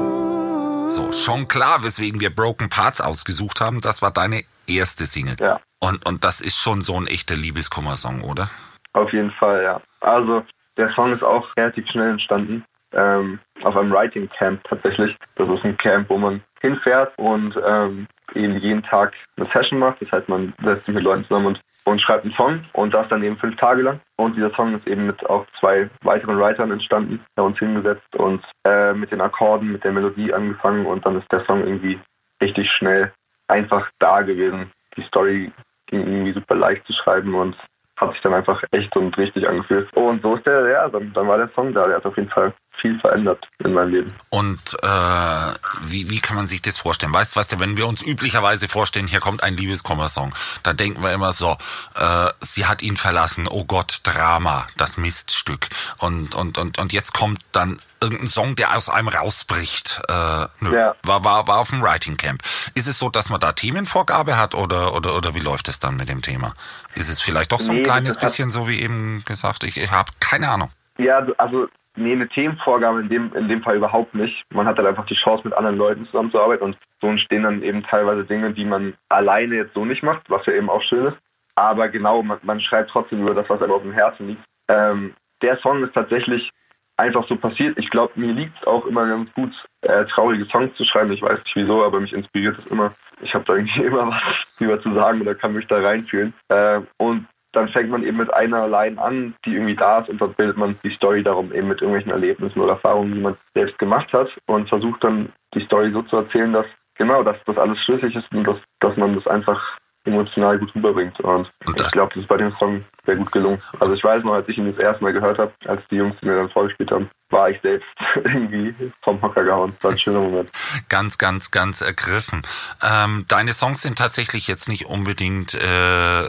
Ooh. 0.00 0.90
So, 0.90 1.12
schon 1.12 1.46
klar, 1.46 1.84
weswegen 1.84 2.18
wir 2.20 2.34
Broken 2.34 2.68
Parts 2.68 3.00
ausgesucht 3.00 3.60
haben. 3.60 3.80
Das 3.80 4.02
war 4.02 4.10
deine 4.10 4.42
erste 4.66 5.06
Single. 5.06 5.36
Ja. 5.38 5.60
Und, 5.78 6.04
und 6.06 6.24
das 6.24 6.40
ist 6.40 6.56
schon 6.56 6.82
so 6.82 7.00
ein 7.00 7.06
echter 7.06 7.36
Liebeskummer-Song, 7.36 8.22
oder? 8.22 8.50
Auf 8.92 9.12
jeden 9.12 9.30
Fall, 9.30 9.62
ja. 9.62 9.80
Also 10.00 10.44
der 10.76 10.90
Song 10.92 11.12
ist 11.12 11.22
auch 11.22 11.54
relativ 11.56 11.88
schnell 11.88 12.10
entstanden. 12.10 12.64
Ähm, 12.92 13.38
auf 13.62 13.76
einem 13.76 13.92
Writing 13.92 14.28
Camp 14.30 14.64
tatsächlich. 14.64 15.16
Das 15.36 15.48
ist 15.48 15.64
ein 15.64 15.76
Camp, 15.76 16.10
wo 16.10 16.18
man 16.18 16.42
hinfährt 16.60 17.16
und 17.18 17.58
ähm, 17.64 18.08
eben 18.34 18.56
jeden 18.58 18.82
Tag 18.82 19.14
eine 19.36 19.46
Session 19.46 19.78
macht. 19.78 20.02
Das 20.02 20.10
heißt, 20.10 20.28
man 20.28 20.52
setzt 20.62 20.86
sich 20.86 20.94
mit 20.94 21.04
Leuten 21.04 21.24
zusammen 21.24 21.46
und, 21.46 21.60
und 21.84 22.00
schreibt 22.00 22.24
einen 22.24 22.34
Song 22.34 22.64
und 22.72 22.92
das 22.92 23.08
dann 23.08 23.22
eben 23.22 23.36
fünf 23.36 23.56
Tage 23.56 23.82
lang. 23.82 24.00
Und 24.16 24.36
dieser 24.36 24.52
Song 24.54 24.74
ist 24.74 24.86
eben 24.88 25.06
mit 25.06 25.24
auch 25.28 25.46
zwei 25.58 25.88
weiteren 26.02 26.38
Writern 26.38 26.72
entstanden, 26.72 27.24
haben 27.36 27.46
uns 27.46 27.58
hingesetzt 27.58 28.16
und 28.16 28.44
äh, 28.64 28.92
mit 28.92 29.12
den 29.12 29.20
Akkorden, 29.20 29.72
mit 29.72 29.84
der 29.84 29.92
Melodie 29.92 30.32
angefangen 30.32 30.86
und 30.86 31.06
dann 31.06 31.18
ist 31.18 31.30
der 31.30 31.44
Song 31.44 31.60
irgendwie 31.60 31.98
richtig 32.40 32.70
schnell 32.70 33.12
einfach 33.48 33.88
da 33.98 34.22
gewesen. 34.22 34.72
Die 34.96 35.02
Story 35.02 35.52
ging 35.86 36.00
irgendwie 36.00 36.32
super 36.32 36.54
leicht 36.54 36.86
zu 36.86 36.92
schreiben 36.92 37.34
und 37.34 37.56
hat 38.00 38.12
sich 38.12 38.20
dann 38.22 38.34
einfach 38.34 38.62
echt 38.70 38.96
und 38.96 39.16
richtig 39.18 39.46
angefühlt. 39.46 39.92
Und 39.94 40.22
so 40.22 40.36
ist 40.36 40.46
der, 40.46 40.66
ja, 40.68 40.88
dann, 40.88 41.12
dann 41.12 41.28
war 41.28 41.36
der 41.36 41.50
Song 41.54 41.72
da. 41.74 41.86
Der 41.86 41.96
hat 41.96 42.06
auf 42.06 42.16
jeden 42.16 42.30
Fall 42.30 42.52
viel 42.80 42.98
verändert 43.00 43.46
in 43.58 43.72
meinem 43.72 43.90
Leben. 43.90 44.12
Und 44.30 44.76
äh, 44.82 45.52
wie, 45.86 46.10
wie 46.10 46.20
kann 46.20 46.36
man 46.36 46.46
sich 46.46 46.62
das 46.62 46.78
vorstellen? 46.78 47.12
Weißt 47.12 47.34
du, 47.34 47.40
weißt 47.40 47.52
du, 47.52 47.60
wenn 47.60 47.76
wir 47.76 47.86
uns 47.86 48.02
üblicherweise 48.02 48.68
vorstellen, 48.68 49.06
hier 49.06 49.20
kommt 49.20 49.42
ein 49.42 49.56
Liebeskummer-Song, 49.56 50.34
da 50.62 50.72
denken 50.72 51.02
wir 51.02 51.12
immer 51.12 51.32
so, 51.32 51.56
äh, 51.96 52.30
sie 52.40 52.66
hat 52.66 52.82
ihn 52.82 52.96
verlassen, 52.96 53.46
oh 53.48 53.64
Gott, 53.64 54.00
Drama, 54.04 54.66
das 54.76 54.96
Miststück. 54.96 55.68
Und, 55.98 56.34
und, 56.34 56.58
und, 56.58 56.78
und 56.78 56.92
jetzt 56.92 57.12
kommt 57.12 57.40
dann 57.52 57.78
irgendein 58.00 58.26
Song, 58.26 58.56
der 58.56 58.76
aus 58.76 58.88
einem 58.88 59.08
rausbricht. 59.08 60.00
Äh, 60.08 60.46
nö, 60.60 60.74
ja. 60.74 60.94
war, 61.02 61.24
war, 61.24 61.46
war 61.46 61.58
auf 61.58 61.70
dem 61.70 61.82
Writing 61.82 62.16
Camp. 62.16 62.42
Ist 62.74 62.88
es 62.88 62.98
so, 62.98 63.10
dass 63.10 63.28
man 63.28 63.40
da 63.40 63.52
Themenvorgabe 63.52 64.36
hat 64.36 64.54
oder, 64.54 64.94
oder, 64.94 65.14
oder 65.14 65.34
wie 65.34 65.40
läuft 65.40 65.68
es 65.68 65.80
dann 65.80 65.96
mit 65.96 66.08
dem 66.08 66.22
Thema? 66.22 66.54
Ist 66.94 67.10
es 67.10 67.20
vielleicht 67.20 67.52
doch 67.52 67.60
so 67.60 67.70
ein 67.70 67.78
nee, 67.78 67.82
kleines 67.82 68.16
bisschen 68.16 68.50
so 68.50 68.68
wie 68.68 68.80
eben 68.80 69.22
gesagt? 69.26 69.64
Ich, 69.64 69.76
ich 69.76 69.90
habe 69.90 70.10
keine 70.20 70.48
Ahnung. 70.48 70.70
Ja, 70.98 71.26
also 71.38 71.68
Nee, 71.96 72.12
eine 72.12 72.28
Themenvorgabe 72.28 73.00
in 73.00 73.08
dem, 73.08 73.32
in 73.34 73.48
dem 73.48 73.62
Fall 73.62 73.76
überhaupt 73.76 74.14
nicht. 74.14 74.44
Man 74.50 74.66
hat 74.66 74.78
halt 74.78 74.86
einfach 74.86 75.06
die 75.06 75.14
Chance, 75.14 75.42
mit 75.44 75.54
anderen 75.54 75.76
Leuten 75.76 76.06
zusammenzuarbeiten 76.06 76.64
und 76.64 76.78
so 77.00 77.08
entstehen 77.08 77.42
dann 77.42 77.62
eben 77.62 77.82
teilweise 77.82 78.24
Dinge, 78.24 78.52
die 78.52 78.64
man 78.64 78.94
alleine 79.08 79.56
jetzt 79.56 79.74
so 79.74 79.84
nicht 79.84 80.02
macht, 80.02 80.30
was 80.30 80.46
ja 80.46 80.52
eben 80.52 80.70
auch 80.70 80.82
schön 80.82 81.06
ist. 81.06 81.16
Aber 81.56 81.88
genau, 81.88 82.22
man, 82.22 82.38
man 82.42 82.60
schreibt 82.60 82.90
trotzdem 82.90 83.22
über 83.22 83.34
das, 83.34 83.50
was 83.50 83.60
einem 83.60 83.72
auf 83.72 83.82
dem 83.82 83.92
Herzen 83.92 84.28
liegt. 84.28 84.42
Ähm, 84.68 85.14
der 85.42 85.58
Song 85.58 85.82
ist 85.82 85.94
tatsächlich 85.94 86.52
einfach 86.96 87.26
so 87.26 87.36
passiert. 87.36 87.78
Ich 87.78 87.90
glaube, 87.90 88.12
mir 88.16 88.32
liegt 88.32 88.56
es 88.58 88.66
auch 88.66 88.86
immer 88.86 89.06
ganz 89.06 89.32
gut, 89.32 89.52
äh, 89.80 90.04
traurige 90.04 90.44
Songs 90.46 90.74
zu 90.76 90.84
schreiben. 90.84 91.12
Ich 91.12 91.22
weiß 91.22 91.38
nicht 91.38 91.56
wieso, 91.56 91.84
aber 91.84 92.00
mich 92.00 92.12
inspiriert 92.12 92.58
es 92.58 92.66
immer. 92.66 92.94
Ich 93.20 93.34
habe 93.34 93.44
da 93.44 93.54
irgendwie 93.54 93.82
immer 93.84 94.08
was 94.08 94.22
über 94.58 94.80
zu 94.80 94.94
sagen 94.94 95.20
oder 95.20 95.34
kann 95.34 95.54
mich 95.54 95.66
da 95.66 95.80
reinfühlen. 95.80 96.34
Äh, 96.48 96.80
und 96.98 97.26
dann 97.52 97.68
fängt 97.68 97.90
man 97.90 98.04
eben 98.04 98.16
mit 98.16 98.32
einer 98.32 98.68
Line 98.68 99.00
an, 99.00 99.34
die 99.44 99.54
irgendwie 99.54 99.76
da 99.76 99.98
ist 99.98 100.08
und 100.08 100.20
dann 100.20 100.34
bildet 100.34 100.56
man 100.56 100.78
die 100.84 100.90
Story 100.90 101.22
darum 101.22 101.52
eben 101.52 101.68
mit 101.68 101.80
irgendwelchen 101.80 102.12
Erlebnissen 102.12 102.60
oder 102.60 102.72
Erfahrungen, 102.72 103.14
die 103.14 103.20
man 103.20 103.36
selbst 103.54 103.78
gemacht 103.78 104.12
hat 104.12 104.28
und 104.46 104.68
versucht 104.68 105.02
dann 105.02 105.32
die 105.54 105.60
Story 105.60 105.90
so 105.92 106.02
zu 106.02 106.16
erzählen, 106.16 106.52
dass 106.52 106.66
genau, 106.94 107.22
dass 107.22 107.36
das 107.46 107.58
alles 107.58 107.78
schlüssig 107.78 108.14
ist 108.14 108.30
und 108.32 108.44
dass, 108.44 108.58
dass 108.80 108.96
man 108.96 109.14
das 109.14 109.26
einfach 109.26 109.78
emotional 110.04 110.58
gut 110.58 110.74
rüberbringt. 110.74 111.18
Und, 111.20 111.50
und 111.66 111.80
ich 111.80 111.88
glaube, 111.88 112.12
das 112.14 112.22
ist 112.22 112.28
bei 112.28 112.36
dem 112.36 112.52
Song 112.52 112.84
sehr 113.04 113.16
gut 113.16 113.32
gelungen. 113.32 113.60
Also 113.78 113.94
ich 113.94 114.04
weiß 114.04 114.24
noch, 114.24 114.34
als 114.34 114.48
ich 114.48 114.58
ihn 114.58 114.70
das 114.70 114.78
erste 114.78 115.02
Mal 115.02 115.12
gehört 115.12 115.38
habe, 115.38 115.52
als 115.66 115.82
die 115.90 115.96
Jungs 115.96 116.16
mir 116.22 116.36
dann 116.36 116.50
vorgespielt 116.50 116.90
haben, 116.90 117.10
war 117.30 117.48
ich 117.50 117.60
selbst 117.62 117.88
irgendwie 118.16 118.74
vom 119.02 119.20
Hocker 119.22 119.44
gehauen. 119.44 119.72
Das 119.76 119.84
war 119.84 119.90
ein 119.92 119.98
schöner 119.98 120.20
Moment. 120.20 120.50
Ganz, 120.88 121.18
ganz, 121.18 121.50
ganz 121.50 121.80
ergriffen. 121.80 122.42
Ähm, 122.82 123.24
deine 123.28 123.52
Songs 123.52 123.82
sind 123.82 123.98
tatsächlich 123.98 124.48
jetzt 124.48 124.68
nicht 124.68 124.86
unbedingt 124.86 125.54
äh, 125.54 126.28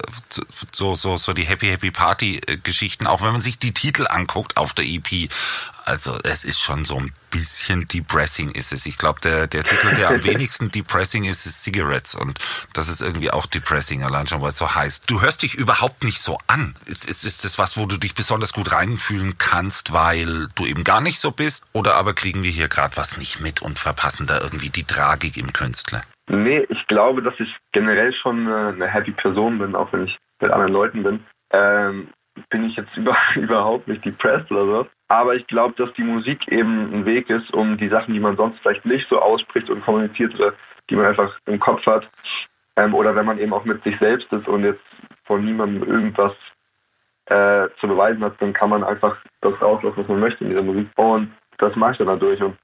so, 0.72 0.96
so, 0.96 1.18
so 1.18 1.34
die 1.34 1.44
Happy 1.44 1.68
Happy 1.68 1.92
Party 1.92 2.42
Geschichten, 2.64 3.08
auch 3.08 3.22
wenn 3.22 3.32
man 3.32 3.42
sich 3.42 3.60
die 3.60 3.74
Titel 3.74 4.06
anguckt 4.08 4.58
auf 4.58 4.74
der 4.74 4.86
EP. 4.86 5.30
Also 5.84 6.18
es 6.24 6.44
ist 6.44 6.62
schon 6.62 6.86
so 6.86 6.98
ein 6.98 7.12
bisschen 7.32 7.88
depressing 7.88 8.52
ist 8.52 8.72
es. 8.72 8.86
Ich 8.86 8.98
glaube, 8.98 9.20
der, 9.22 9.48
der 9.48 9.64
Titel, 9.64 9.94
der 9.94 10.10
am 10.10 10.24
wenigsten 10.24 10.70
depressing 10.70 11.26
ist, 11.26 11.46
ist 11.46 11.64
Cigarettes. 11.64 12.16
Und 12.16 12.40
das 12.74 12.88
ist 12.88 13.02
irgendwie 13.02 13.32
auch 13.32 13.46
depressing, 13.46 14.04
allein 14.04 14.28
schon, 14.28 14.42
weil 14.42 14.50
es 14.50 14.58
so 14.58 14.76
heißt. 14.76 15.10
Du 15.10 15.22
hörst 15.22 15.42
dich 15.42 15.56
überhaupt 15.56 16.04
nicht 16.04 16.22
so 16.22 16.38
an. 16.62 16.76
Ist, 16.86 17.08
ist, 17.08 17.26
ist 17.26 17.44
das 17.44 17.60
was, 17.60 17.78
wo 17.78 17.86
du 17.86 17.98
dich 17.98 18.16
besonders 18.16 18.54
gut 18.54 18.72
reinfühlen 18.72 19.38
kannst, 19.38 19.94
weil 19.94 20.48
du 20.56 20.66
eben 20.66 20.84
gar 20.84 21.02
nicht 21.02 21.20
so 21.20 21.32
bist? 21.32 21.66
Oder 21.74 21.96
aber 21.96 22.14
kriegen 22.14 22.44
wir 22.44 22.52
hier 22.52 22.68
gerade 22.68 22.98
was 22.98 23.18
nicht 23.18 23.42
mit 23.42 23.62
und 23.62 23.80
verpassen 23.80 24.28
da 24.28 24.40
irgendwie 24.42 24.70
die 24.70 24.84
Tragik 24.84 25.38
im 25.38 25.54
Künstler? 25.54 26.02
Nee, 26.30 26.66
ich 26.70 26.88
glaube, 26.88 27.22
dass 27.22 27.34
ich 27.40 27.56
generell 27.72 28.14
schon 28.14 28.48
eine 28.48 28.88
happy 28.88 29.12
Person 29.12 29.60
bin, 29.60 29.76
auch 29.76 29.92
wenn 29.92 30.06
ich 30.06 30.18
mit 30.40 30.52
anderen 30.52 30.74
Leuten 30.74 31.04
bin. 31.04 31.26
Ähm, 31.52 32.10
bin 32.50 32.66
ich 32.66 32.76
jetzt 32.76 32.96
über, 32.98 33.18
überhaupt 33.36 33.88
nicht 33.88 34.06
depressed 34.06 34.52
oder 34.52 34.66
so. 34.66 34.88
Aber 35.08 35.36
ich 35.36 35.46
glaube, 35.48 35.74
dass 35.78 35.94
die 35.94 36.04
Musik 36.04 36.48
eben 36.48 36.94
ein 36.94 37.06
Weg 37.06 37.30
ist, 37.30 37.54
um 37.54 37.78
die 37.78 37.90
Sachen, 37.90 38.14
die 38.14 38.20
man 38.20 38.38
sonst 38.38 38.60
vielleicht 38.60 38.86
nicht 38.86 39.10
so 39.10 39.20
ausspricht 39.20 39.70
und 39.70 39.84
kommuniziert 39.84 40.34
oder 40.36 40.54
die 40.90 40.96
man 40.96 41.06
einfach 41.06 41.38
im 41.46 41.60
Kopf 41.60 41.86
hat, 41.86 42.10
ähm, 42.78 42.94
oder 42.94 43.16
wenn 43.16 43.26
man 43.26 43.38
eben 43.38 43.54
auch 43.54 43.66
mit 43.66 43.84
sich 43.84 43.98
selbst 44.00 44.32
ist 44.32 44.48
und 44.48 44.64
jetzt 44.64 44.82
von 45.32 45.46
niemandem 45.46 45.88
irgendwas 45.90 46.34
äh, 47.28 47.70
zu 47.80 47.88
beweisen 47.88 48.22
hat, 48.22 48.34
dann 48.42 48.52
kann 48.52 48.70
man 48.70 48.84
einfach 48.84 49.16
das 49.40 49.54
rauslassen, 49.62 49.96
was 49.96 50.08
man 50.10 50.20
möchte 50.20 50.44
in 50.44 50.50
dieser 50.50 50.62
Musik. 50.62 50.90
Und 50.98 51.32
das 51.58 51.74
mache 51.78 51.94
ich 51.94 51.98
dann 52.00 52.08
dadurch. 52.08 52.44
Und 52.44 52.58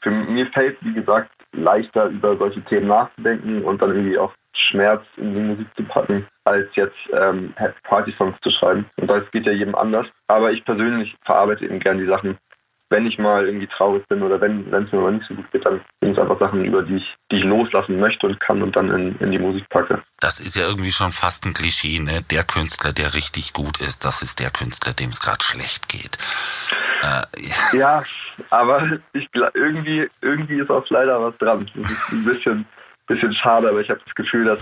für 0.00 0.10
mir 0.10 0.46
fällt, 0.46 0.78
wie 0.80 0.94
gesagt, 0.94 1.30
leichter 1.52 2.06
über 2.06 2.34
solche 2.38 2.62
Themen 2.62 2.86
nachzudenken 2.86 3.62
und 3.62 3.82
dann 3.82 3.90
irgendwie 3.90 4.16
auch 4.16 4.32
Schmerz 4.54 5.04
in 5.18 5.34
die 5.34 5.40
Musik 5.40 5.66
zu 5.76 5.82
packen, 5.82 6.26
als 6.44 6.74
jetzt 6.74 6.96
ähm, 7.12 7.52
Party-Songs 7.82 8.40
zu 8.40 8.48
schreiben. 8.48 8.86
Und 8.96 9.10
das 9.10 9.30
geht 9.30 9.44
ja 9.44 9.52
jedem 9.52 9.74
anders. 9.74 10.06
Aber 10.26 10.52
ich 10.52 10.64
persönlich 10.64 11.14
verarbeite 11.22 11.66
eben 11.66 11.80
gern 11.80 11.98
die 11.98 12.06
Sachen 12.06 12.38
wenn 12.88 13.06
ich 13.06 13.18
mal 13.18 13.46
irgendwie 13.46 13.66
traurig 13.66 14.06
bin 14.08 14.22
oder 14.22 14.40
wenn 14.40 14.72
es 14.72 14.92
mir 14.92 15.00
mal 15.00 15.12
nicht 15.12 15.26
so 15.26 15.34
gut 15.34 15.50
geht, 15.50 15.64
dann 15.66 15.80
sind 16.00 16.12
es 16.12 16.18
einfach 16.18 16.38
Sachen, 16.38 16.64
über 16.64 16.82
die 16.82 16.96
ich, 16.96 17.16
die 17.30 17.36
ich 17.36 17.44
loslassen 17.44 17.98
möchte 17.98 18.26
und 18.26 18.38
kann 18.38 18.62
und 18.62 18.76
dann 18.76 18.90
in, 18.90 19.18
in 19.18 19.32
die 19.32 19.38
Musik 19.38 19.68
packe. 19.68 20.02
Das 20.20 20.38
ist 20.38 20.56
ja 20.56 20.66
irgendwie 20.66 20.92
schon 20.92 21.12
fast 21.12 21.46
ein 21.46 21.54
Klischee, 21.54 21.98
ne? 21.98 22.22
Der 22.30 22.44
Künstler, 22.44 22.92
der 22.92 23.14
richtig 23.14 23.52
gut 23.52 23.80
ist, 23.80 24.04
das 24.04 24.22
ist 24.22 24.38
der 24.38 24.50
Künstler, 24.50 24.92
dem 24.92 25.10
es 25.10 25.20
gerade 25.20 25.42
schlecht 25.42 25.88
geht. 25.88 26.16
Äh, 27.02 27.22
ja. 27.40 27.72
ja, 27.72 28.02
aber 28.50 28.98
ich 29.12 29.28
irgendwie, 29.54 30.08
irgendwie 30.22 30.60
ist 30.60 30.70
auch 30.70 30.88
leider 30.88 31.20
was 31.20 31.36
dran. 31.38 31.68
Das 31.74 31.90
ist 31.90 32.12
ein 32.12 32.24
bisschen 32.24 32.66
bisschen 33.06 33.32
schade, 33.34 33.68
aber 33.68 33.80
ich 33.80 33.88
habe 33.88 34.00
das 34.04 34.14
Gefühl, 34.14 34.44
dass, 34.46 34.58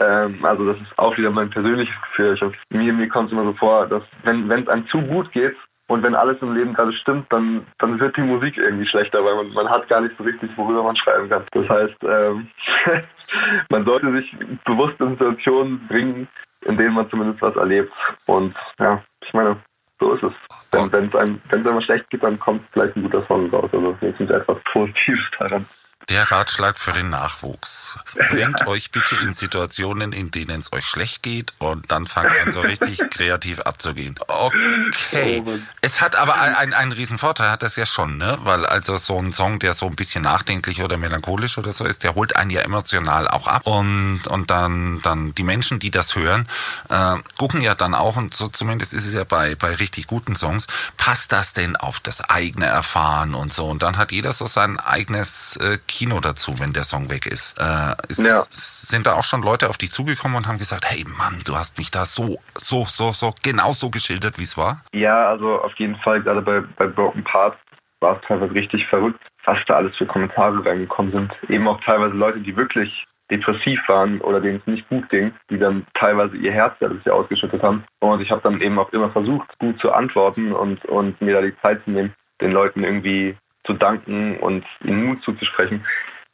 ähm, 0.00 0.44
also 0.44 0.70
das 0.70 0.80
ist 0.80 0.98
auch 0.98 1.16
wieder 1.16 1.30
mein 1.30 1.50
persönliches 1.50 1.94
Gefühl. 2.02 2.34
Ich 2.34 2.42
mir 2.68 2.92
mir 2.92 3.08
kommt 3.08 3.28
es 3.28 3.32
immer 3.32 3.44
so 3.44 3.54
vor, 3.54 3.86
dass 3.86 4.02
wenn 4.22 4.50
es 4.50 4.68
einem 4.68 4.86
zu 4.88 5.00
gut 5.00 5.32
geht, 5.32 5.56
und 5.88 6.02
wenn 6.02 6.14
alles 6.16 6.40
im 6.42 6.54
Leben 6.54 6.74
gerade 6.74 6.92
stimmt, 6.92 7.32
dann, 7.32 7.66
dann 7.78 8.00
wird 8.00 8.16
die 8.16 8.22
Musik 8.22 8.56
irgendwie 8.56 8.86
schlechter, 8.86 9.24
weil 9.24 9.36
man, 9.36 9.52
man 9.52 9.70
hat 9.70 9.88
gar 9.88 10.00
nicht 10.00 10.16
so 10.18 10.24
richtig, 10.24 10.50
worüber 10.56 10.82
man 10.82 10.96
schreiben 10.96 11.28
kann. 11.28 11.44
Das 11.52 11.68
heißt, 11.68 11.96
ähm, 12.02 12.48
man 13.70 13.84
sollte 13.84 14.12
sich 14.12 14.36
bewusst 14.64 15.00
in 15.00 15.10
Situationen 15.10 15.86
bringen, 15.86 16.28
in 16.62 16.76
denen 16.76 16.94
man 16.94 17.08
zumindest 17.08 17.40
was 17.40 17.54
erlebt. 17.54 17.92
Und 18.26 18.56
ja, 18.80 19.00
ich 19.24 19.32
meine, 19.32 19.56
so 20.00 20.12
ist 20.12 20.24
es. 20.24 20.32
Wenn 20.72 21.06
es 21.06 21.14
einem, 21.14 21.40
einem 21.50 21.80
schlecht 21.80 22.10
geht, 22.10 22.22
dann 22.22 22.38
kommt 22.38 22.62
vielleicht 22.72 22.96
ein 22.96 23.04
guter 23.04 23.24
Song 23.26 23.48
raus. 23.50 23.70
Also 23.72 23.96
wenigstens 24.00 24.30
etwas 24.30 24.58
Positives 24.72 25.30
daran. 25.38 25.66
Der 26.08 26.30
Ratschlag 26.30 26.78
für 26.78 26.92
den 26.92 27.10
Nachwuchs. 27.10 27.98
Bringt 28.14 28.60
ja. 28.60 28.66
euch 28.68 28.92
bitte 28.92 29.16
in 29.16 29.34
Situationen, 29.34 30.12
in 30.12 30.30
denen 30.30 30.60
es 30.60 30.72
euch 30.72 30.86
schlecht 30.86 31.24
geht 31.24 31.54
und 31.58 31.90
dann 31.90 32.06
fangt 32.06 32.30
an 32.30 32.52
so 32.52 32.60
richtig 32.60 33.00
kreativ 33.10 33.58
abzugehen. 33.60 34.14
Okay. 34.28 35.42
Oh 35.44 35.58
es 35.80 36.00
hat 36.00 36.14
aber 36.14 36.36
einen, 36.40 36.74
einen 36.74 36.92
riesen 36.92 37.18
Vorteil, 37.18 37.50
hat 37.50 37.64
das 37.64 37.74
ja 37.74 37.86
schon, 37.86 38.18
ne? 38.18 38.38
Weil 38.42 38.64
also 38.66 38.96
so 38.98 39.18
ein 39.18 39.32
Song, 39.32 39.58
der 39.58 39.72
so 39.72 39.86
ein 39.86 39.96
bisschen 39.96 40.22
nachdenklich 40.22 40.80
oder 40.80 40.96
melancholisch 40.96 41.58
oder 41.58 41.72
so 41.72 41.84
ist, 41.84 42.04
der 42.04 42.14
holt 42.14 42.36
einen 42.36 42.50
ja 42.50 42.60
emotional 42.60 43.26
auch 43.26 43.48
ab. 43.48 43.66
Und, 43.66 44.28
und 44.28 44.48
dann, 44.50 45.02
dann 45.02 45.34
die 45.34 45.42
Menschen, 45.42 45.80
die 45.80 45.90
das 45.90 46.14
hören, 46.14 46.46
äh, 46.88 47.16
gucken 47.36 47.62
ja 47.62 47.74
dann 47.74 47.96
auch, 47.96 48.16
und 48.16 48.32
so 48.32 48.46
zumindest 48.46 48.94
ist 48.94 49.06
es 49.06 49.14
ja 49.14 49.24
bei, 49.24 49.56
bei 49.56 49.74
richtig 49.74 50.06
guten 50.06 50.36
Songs, 50.36 50.68
passt 50.96 51.32
das 51.32 51.52
denn 51.52 51.74
auf 51.74 51.98
das 51.98 52.20
eigene 52.20 52.66
Erfahren 52.66 53.34
und 53.34 53.52
so. 53.52 53.66
Und 53.66 53.82
dann 53.82 53.96
hat 53.96 54.12
jeder 54.12 54.32
so 54.32 54.46
sein 54.46 54.78
eigenes 54.78 55.56
äh, 55.56 55.78
Kino 55.96 56.20
dazu, 56.20 56.60
wenn 56.60 56.74
der 56.74 56.84
Song 56.84 57.08
weg 57.08 57.24
ist. 57.26 57.58
Äh, 57.58 57.94
ist 58.08 58.22
ja. 58.22 58.42
Sind 58.50 59.06
da 59.06 59.14
auch 59.14 59.22
schon 59.22 59.42
Leute 59.42 59.70
auf 59.70 59.78
dich 59.78 59.90
zugekommen 59.92 60.36
und 60.36 60.46
haben 60.46 60.58
gesagt, 60.58 60.84
hey 60.90 61.04
Mann, 61.16 61.40
du 61.46 61.56
hast 61.56 61.78
mich 61.78 61.90
da 61.90 62.04
so, 62.04 62.38
so, 62.54 62.84
so, 62.84 63.12
so 63.12 63.34
genau 63.42 63.72
so 63.72 63.88
geschildert, 63.88 64.38
wie 64.38 64.42
es 64.42 64.58
war? 64.58 64.82
Ja, 64.92 65.30
also 65.30 65.58
auf 65.62 65.72
jeden 65.76 65.96
Fall, 65.96 66.22
gerade 66.22 66.42
bei, 66.42 66.60
bei 66.76 66.86
Broken 66.86 67.24
Parts 67.24 67.56
war 68.00 68.16
es 68.16 68.28
teilweise 68.28 68.52
richtig 68.52 68.86
verrückt, 68.86 69.20
was 69.46 69.58
da 69.66 69.76
alles 69.76 69.96
für 69.96 70.04
Kommentare 70.04 70.62
reingekommen 70.66 71.12
sind. 71.12 71.32
Eben 71.48 71.66
auch 71.66 71.80
teilweise 71.80 72.14
Leute, 72.14 72.40
die 72.40 72.54
wirklich 72.54 73.06
depressiv 73.30 73.80
waren 73.88 74.20
oder 74.20 74.40
denen 74.42 74.58
es 74.58 74.66
nicht 74.66 74.88
gut 74.90 75.08
ging, 75.08 75.32
die 75.48 75.58
dann 75.58 75.86
teilweise 75.94 76.36
ihr 76.36 76.52
Herz 76.52 76.76
ja 76.80 76.88
das 76.88 77.10
ausgeschüttet 77.10 77.62
haben. 77.62 77.84
Und 78.00 78.20
ich 78.20 78.30
habe 78.30 78.42
dann 78.42 78.60
eben 78.60 78.78
auch 78.78 78.92
immer 78.92 79.10
versucht, 79.10 79.58
gut 79.58 79.80
zu 79.80 79.92
antworten 79.92 80.52
und, 80.52 80.84
und 80.84 81.18
mir 81.22 81.34
da 81.34 81.40
die 81.40 81.56
Zeit 81.62 81.82
zu 81.84 81.90
nehmen, 81.90 82.14
den 82.42 82.52
Leuten 82.52 82.84
irgendwie 82.84 83.34
zu 83.66 83.74
danken 83.74 84.38
und 84.38 84.64
ihnen 84.84 85.06
Mut 85.06 85.22
zuzusprechen. 85.22 85.84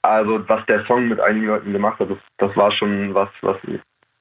Also 0.03 0.49
was 0.49 0.65
der 0.67 0.85
Song 0.87 1.09
mit 1.09 1.21
einigen 1.21 1.47
Leuten 1.47 1.73
gemacht 1.73 2.01
hat, 2.01 2.11
das, 2.11 2.19
das 2.39 2.57
war 2.57 2.71
schon 2.71 3.15
was, 3.15 3.29
was 3.41 3.57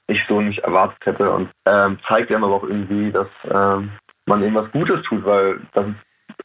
ich 0.08 0.26
so 0.28 0.42
nicht 0.42 0.60
erwartet 0.60 0.98
hätte 1.06 1.32
und 1.32 1.50
ähm, 1.66 1.98
zeigt 2.08 2.32
einem 2.32 2.44
aber 2.44 2.56
auch 2.56 2.64
irgendwie, 2.64 3.12
dass 3.12 3.28
ähm, 3.50 3.92
man 4.26 4.44
eben 4.44 4.56
was 4.56 4.72
Gutes 4.72 5.02
tut, 5.04 5.26
weil 5.26 5.60
das 5.74 5.88
ist 5.88 5.96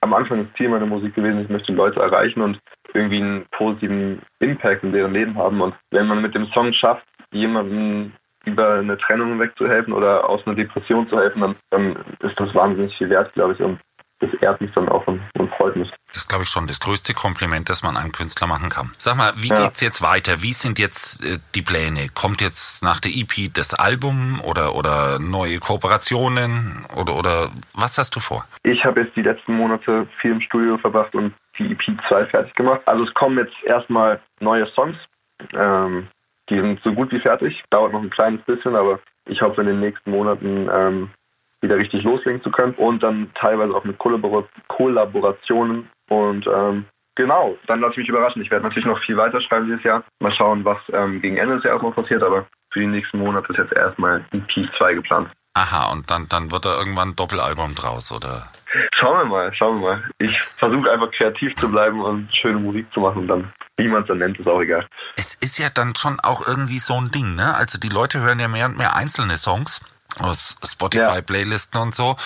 am 0.01 0.15
Anfang 0.15 0.45
das 0.45 0.55
Ziel 0.57 0.69
meiner 0.69 0.87
Musik 0.87 1.15
gewesen, 1.15 1.43
ich 1.43 1.49
möchte 1.49 1.73
Leute 1.73 2.01
erreichen 2.01 2.41
und 2.41 2.59
irgendwie 2.95 3.21
einen 3.21 3.47
positiven 3.51 4.23
Impact 4.41 4.85
in 4.85 4.93
deren 4.93 5.13
Leben 5.13 5.37
haben. 5.37 5.61
Und 5.61 5.75
wenn 5.91 6.07
man 6.07 6.23
mit 6.23 6.35
dem 6.35 6.47
Song 6.47 6.73
schafft, 6.73 7.05
jemanden 7.33 8.15
über 8.45 8.75
eine 8.75 8.97
Trennung 8.97 9.39
wegzuhelfen 9.39 9.93
oder 9.93 10.29
aus 10.29 10.47
einer 10.47 10.55
Depression 10.55 11.09
zu 11.09 11.19
helfen, 11.19 11.41
dann, 11.41 11.57
dann 11.71 11.97
ist 12.21 12.39
das 12.39 12.55
wahnsinnig 12.55 12.97
viel 12.97 13.11
wert, 13.11 13.33
glaube 13.35 13.55
ich. 13.55 13.61
Und 13.61 13.81
das 14.19 14.33
ehrt 14.41 14.61
mich 14.61 14.73
dann 14.73 14.89
auch 14.89 15.07
und, 15.07 15.21
und 15.39 15.51
freut 15.55 15.77
mich. 15.77 15.91
Das 16.09 16.19
ist, 16.19 16.29
glaube 16.29 16.45
ich, 16.45 16.49
schon 16.49 16.67
das 16.67 16.81
größte 16.81 17.13
Kompliment, 17.13 17.69
das 17.69 17.83
man 17.83 17.97
einem 17.97 18.13
Künstler 18.13 18.47
machen 18.47 18.71
kann. 18.71 18.93
Sag 18.97 19.17
mal, 19.17 19.33
wie 19.37 19.49
ja. 19.49 19.65
geht's 19.65 19.81
jetzt 19.81 20.01
weiter? 20.03 20.43
Wie 20.43 20.53
sind 20.53 20.79
jetzt 20.79 21.25
äh, 21.25 21.39
die 21.55 21.63
Pläne? 21.63 22.09
Kommt 22.15 22.41
jetzt 22.41 22.83
nach 22.83 23.01
der 23.01 23.13
EP 23.13 23.53
das 23.53 23.75
Album 23.75 24.41
oder, 24.43 24.75
oder 24.75 25.19
neue 25.19 25.59
Kooperationen 25.59 26.87
oder, 26.97 27.17
oder 27.17 27.51
was 27.75 27.99
hast 27.99 28.17
du 28.17 28.21
vor? 28.21 28.45
Ich 28.63 28.85
habe 28.85 29.03
jetzt 29.03 29.17
die 29.17 29.23
letzten 29.23 29.55
Monate 29.55 30.07
viel 30.21 30.33
im 30.33 30.41
Studio 30.41 30.79
verbracht 30.79 31.15
und 31.15 31.35
die 31.59 31.73
EP 31.73 31.83
2 32.09 32.27
fertig 32.27 32.55
gemacht. 32.55 32.81
Also 32.87 33.05
es 33.05 33.15
kommen 33.15 33.39
jetzt 33.39 33.55
erstmal 33.65 34.21
neue 34.41 34.67
Songs. 34.69 34.97
Ähm, 35.53 36.09
die 36.49 36.59
sind 36.59 36.81
so 36.83 36.93
gut 36.93 37.13
wie 37.13 37.21
fertig. 37.21 37.65
Dauert 37.71 37.93
noch 37.93 38.03
ein 38.03 38.11
kleines 38.11 38.43
bisschen, 38.43 38.77
aber 38.77 39.01
ich 39.27 39.43
hoffe 39.43 39.61
in 39.61 39.67
den 39.67 39.81
nächsten 39.81 40.11
Monaten 40.11 40.69
ähm, 40.73 41.11
wieder 41.67 41.79
richtig 41.79 42.03
loslegen 42.05 42.43
zu 42.43 42.51
können 42.51 42.75
und 42.75 43.03
dann 43.03 43.31
teilweise 43.35 43.75
auch 43.75 43.85
mit 43.85 43.99
Kollabor 43.99 44.49
Kollaborationen 44.69 45.91
und 46.09 46.47
ähm, 46.47 46.87
genau, 47.15 47.57
dann 47.67 47.81
lasse 47.81 47.93
ich 47.93 47.99
mich 47.99 48.09
überraschen. 48.09 48.43
Ich 48.43 48.51
werde 48.51 48.65
natürlich 48.65 48.87
noch 48.87 49.01
viel 49.01 49.17
weiter 49.17 49.41
schreiben 49.41 49.67
dieses 49.67 49.83
Jahr. 49.83 50.05
Mal 50.21 50.33
schauen, 50.33 50.65
was 50.65 50.79
ähm, 50.93 51.21
gegen 51.21 51.37
Ende 51.37 51.57
des 51.57 51.65
Jahres 51.65 51.83
noch 51.83 51.95
passiert, 51.95 52.23
aber 52.23 52.47
für 52.71 52.81
die 52.81 52.87
nächsten 52.87 53.19
Monate 53.19 53.53
ist 53.53 53.59
jetzt 53.59 53.73
erstmal 53.73 54.25
EP 54.33 54.69
2 54.77 54.95
geplant. 54.95 55.31
Aha, 55.55 55.91
und 55.91 56.11
dann, 56.11 56.29
dann 56.29 56.51
wird 56.51 56.67
da 56.67 56.77
irgendwann 56.77 57.11
ein 57.11 57.17
Doppelalbum 57.17 57.75
draus, 57.75 58.13
oder? 58.13 58.47
Schauen 58.93 59.19
wir 59.21 59.25
mal, 59.25 59.55
schauen 59.55 59.81
wir 59.81 59.89
mal. 59.89 60.05
Ich 60.19 60.39
versuche 60.39 60.91
einfach 60.91 61.11
kreativ 61.11 61.57
zu 61.57 61.71
bleiben 61.71 62.03
und 62.03 62.29
schöne 62.35 62.59
Musik 62.59 62.93
zu 62.93 63.01
machen 63.01 63.23
und 63.23 63.29
dann, 63.29 63.53
wie 63.79 63.89
man 63.89 64.03
es 64.03 64.09
dann 64.09 64.19
nennt, 64.19 64.39
ist 64.39 64.47
auch 64.47 64.61
egal. 64.61 64.87
Es 65.17 65.35
ist 65.35 65.59
ja 65.59 65.69
dann 65.73 65.95
schon 65.97 66.21
auch 66.21 66.47
irgendwie 66.47 66.79
so 66.79 67.01
ein 67.01 67.11
Ding, 67.11 67.37
ne? 67.37 67.55
Also 67.55 67.81
die 67.81 67.89
Leute 67.89 68.21
hören 68.21 68.39
ja 68.39 68.49
mehr 68.49 68.67
und 68.67 68.77
mehr 68.77 68.97
einzelne 68.97 69.39
Songs 69.39 69.81
aus 70.21 70.57
Spotify-Playlisten 70.65 71.81
und 71.81 71.95
so. 71.95 72.17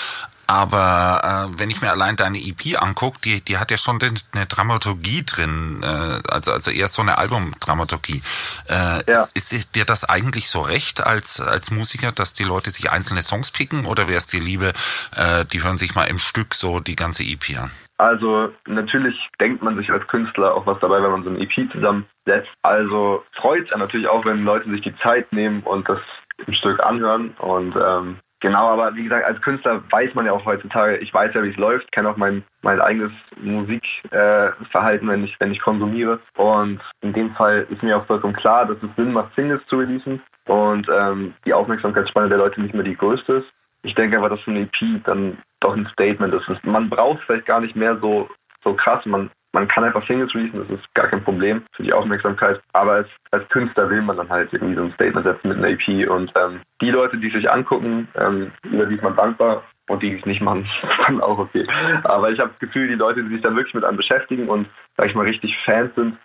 Aber 0.51 1.49
äh, 1.53 1.59
wenn 1.61 1.71
ich 1.71 1.81
mir 1.81 1.93
allein 1.93 2.17
deine 2.17 2.39
EP 2.39 2.83
angucke, 2.83 3.21
die, 3.25 3.41
die 3.41 3.59
hat 3.59 3.71
ja 3.71 3.77
schon 3.77 4.01
den, 4.01 4.19
eine 4.33 4.47
Dramaturgie 4.47 5.25
drin, 5.25 5.81
äh, 5.85 6.19
also, 6.29 6.51
also 6.51 6.73
eher 6.73 6.89
so 6.89 7.03
eine 7.03 7.19
Albumdramaturgie. 7.19 8.21
Äh, 8.69 9.05
Ja. 9.09 9.23
ist, 9.35 9.53
ist 9.53 9.77
dir 9.77 9.85
das 9.85 10.09
eigentlich 10.09 10.51
so 10.51 10.61
recht 10.61 11.07
als, 11.07 11.41
als 11.41 11.71
Musiker, 11.71 12.11
dass 12.11 12.33
die 12.33 12.43
Leute 12.43 12.71
sich 12.71 12.91
einzelne 12.91 13.23
Songs 13.23 13.53
picken 13.53 13.87
oder 13.87 14.09
wäre 14.09 14.19
es 14.19 14.27
dir 14.27 14.41
Liebe, 14.41 14.73
äh, 15.15 15.45
die 15.45 15.63
hören 15.63 15.79
sich 15.79 15.95
mal 15.95 16.07
im 16.07 16.19
Stück 16.19 16.55
so 16.55 16.81
die 16.81 16.97
ganze 16.97 17.23
EP 17.23 17.57
an? 17.57 17.71
Also 17.99 18.53
natürlich 18.67 19.29
denkt 19.41 19.63
man 19.63 19.77
sich 19.77 19.93
als 19.93 20.05
Künstler 20.09 20.55
auch 20.55 20.67
was 20.67 20.81
dabei, 20.81 21.01
wenn 21.01 21.13
man 21.13 21.23
so 21.23 21.31
ein 21.31 21.41
EP 21.41 21.71
zusammensetzt. 21.71 22.51
Also 22.63 23.23
freut 23.35 23.71
es 23.71 23.77
natürlich 23.77 24.09
auch, 24.09 24.25
wenn 24.25 24.43
Leute 24.43 24.69
sich 24.71 24.81
die 24.81 24.97
Zeit 24.99 25.33
nehmen 25.33 25.63
und 25.63 25.89
das 25.89 26.01
im 26.47 26.53
Stück 26.53 26.81
anhören. 26.81 27.35
Und 27.39 27.75
ähm, 27.77 28.19
genau, 28.41 28.69
aber 28.69 28.95
wie 28.95 29.05
gesagt, 29.05 29.25
als 29.25 29.41
Künstler 29.41 29.83
weiß 29.91 30.15
man 30.15 30.27
ja 30.27 30.33
auch 30.33 30.45
heutzutage, 30.45 30.99
ich 30.99 31.13
weiß 31.13 31.35
ja, 31.35 31.43
wie 31.43 31.51
es 31.51 31.57
läuft, 31.57 31.91
kenne 31.93 32.09
auch 32.09 32.17
mein, 32.17 32.43
mein 32.63 32.81
eigenes 32.81 33.13
Musikverhalten, 33.41 35.09
äh, 35.09 35.13
wenn 35.13 35.25
ich, 35.25 35.37
wenn 35.41 35.53
ich 35.53 35.61
konsumiere. 35.61 36.21
Und 36.37 36.81
in 37.01 37.13
dem 37.13 37.35
Fall 37.35 37.67
ist 37.71 37.83
mir 37.83 37.97
auch 37.97 38.07
vollkommen 38.07 38.35
klar, 38.35 38.67
dass 38.67 38.79
es 38.83 38.97
Sinn 38.97 39.13
macht, 39.13 39.35
Singles 39.35 39.65
zu 39.67 39.79
releasen 39.79 40.23
und 40.47 40.89
ähm, 40.89 41.35
die 41.45 41.55
Aufmerksamkeitsspanne 41.55 42.29
der 42.29 42.39
Leute 42.39 42.61
nicht 42.61 42.75
mehr 42.75 42.85
die 42.85 42.97
größte 42.97 43.35
ist. 43.35 43.49
Ich 43.83 43.95
denke 43.95 44.19
aber, 44.19 44.29
dass 44.29 44.43
so 44.45 44.51
eine 44.51 44.61
EP 44.61 45.05
dann 45.05 45.39
doch 45.61 45.75
ein 45.75 45.89
Statement 45.93 46.35
ist. 46.35 46.49
Man 46.65 46.91
braucht 46.91 47.23
vielleicht 47.23 47.47
gar 47.47 47.61
nicht 47.61 47.77
mehr 47.77 47.97
so, 47.99 48.29
so 48.63 48.75
krass. 48.75 49.05
Man, 49.07 49.31
man 49.53 49.69
kann 49.69 49.85
einfach 49.85 50.07
Singles 50.07 50.35
releasen, 50.35 50.61
das 50.61 50.79
ist 50.79 50.95
gar 50.95 51.09
kein 51.09 51.23
Problem 51.23 51.63
für 51.73 51.83
die 51.83 51.93
Aufmerksamkeit. 51.93 52.61
Aber 52.73 52.93
als, 52.93 53.09
als 53.31 53.49
Künstler 53.49 53.91
will 53.91 54.03
man 54.03 54.17
dann 54.17 54.29
halt 54.29 54.53
irgendwie 54.53 54.77
so 54.77 54.83
ein 54.83 54.93
Statement 54.93 55.27
setzen 55.27 55.49
mit 55.49 55.59
einer 55.59 55.69
EP. 55.69 56.09
Und 56.09 56.33
ähm, 56.37 56.61
die 56.81 56.91
Leute, 56.91 57.17
die 57.17 57.31
sich 57.31 57.51
angucken, 57.51 58.09
ähm, 58.15 58.53
über 58.65 58.87
die 58.87 58.95
ist 58.95 59.03
man 59.03 59.17
dankbar. 59.17 59.63
Und 59.89 60.05
die, 60.05 60.11
die 60.11 60.21
es 60.21 60.27
nicht 60.27 60.41
machen, 60.41 60.69
dann 61.07 61.21
auch 61.21 61.39
okay. 61.39 61.67
Aber 62.05 62.31
ich 62.31 62.39
habe 62.39 62.51
das 62.51 62.61
Gefühl, 62.61 62.87
die 62.87 62.95
Leute, 62.95 63.25
die 63.25 63.31
sich 63.31 63.43
dann 63.43 63.57
wirklich 63.57 63.75
mit 63.75 63.85
einem 63.85 63.97
beschäftigen 63.97 64.49
und, 64.49 64.69
sag 64.97 65.07
ich 65.07 65.17
mal, 65.17 65.27
richtig 65.27 65.59
Fans 65.65 65.93
sind, 65.97 66.17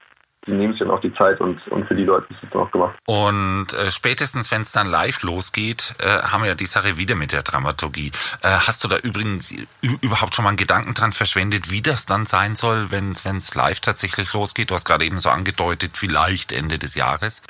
die 0.48 0.52
nehmen 0.52 0.74
sich 0.74 0.80
dann 0.80 0.92
auch 0.92 1.02
die 1.02 1.14
Zeit 1.14 1.42
und, 1.42 1.66
und 1.70 1.88
für 1.88 1.96
die 1.96 2.04
Leute 2.04 2.28
ist 2.30 2.44
es 2.44 2.50
dann 2.52 2.62
auch 2.62 2.72
gemacht. 2.72 2.98
Und 3.06 3.74
äh, 3.74 3.90
spätestens, 3.90 4.52
wenn 4.52 4.62
es 4.62 4.72
dann 4.72 4.88
live 4.88 5.24
losgeht, 5.24 5.96
äh, 6.00 6.06
haben 6.06 6.44
wir 6.44 6.50
ja 6.50 6.56
die 6.56 6.66
Sache 6.66 6.98
wieder 6.98 7.16
mit 7.16 7.32
der 7.32 7.42
Dramaturgie. 7.42 8.12
Äh, 8.44 8.50
hast 8.50 8.84
du 8.84 8.88
da 8.88 8.98
übrigens 8.98 9.54
überhaupt 10.02 10.36
schon 10.36 10.44
mal 10.44 10.50
einen 10.50 10.58
Gedanken 10.58 10.94
dran 10.94 11.14
verschwendet, 11.14 11.72
wie 11.72 11.82
das 11.82 12.06
dann 12.06 12.26
sein 12.26 12.56
soll, 12.56 12.92
wenn 12.92 13.12
es 13.12 13.56
live 13.56 13.80
tatsächlich 13.80 14.34
losgeht? 14.34 14.70
Du 14.70 14.76
hast 14.76 14.86
gerade 14.86 15.06
eben 15.06 15.20
so 15.20 15.30
angedeutet, 15.30 15.92
vielleicht 15.96 16.52
Ende 16.52 16.78
des 16.78 16.96
Jahres. 16.96 17.42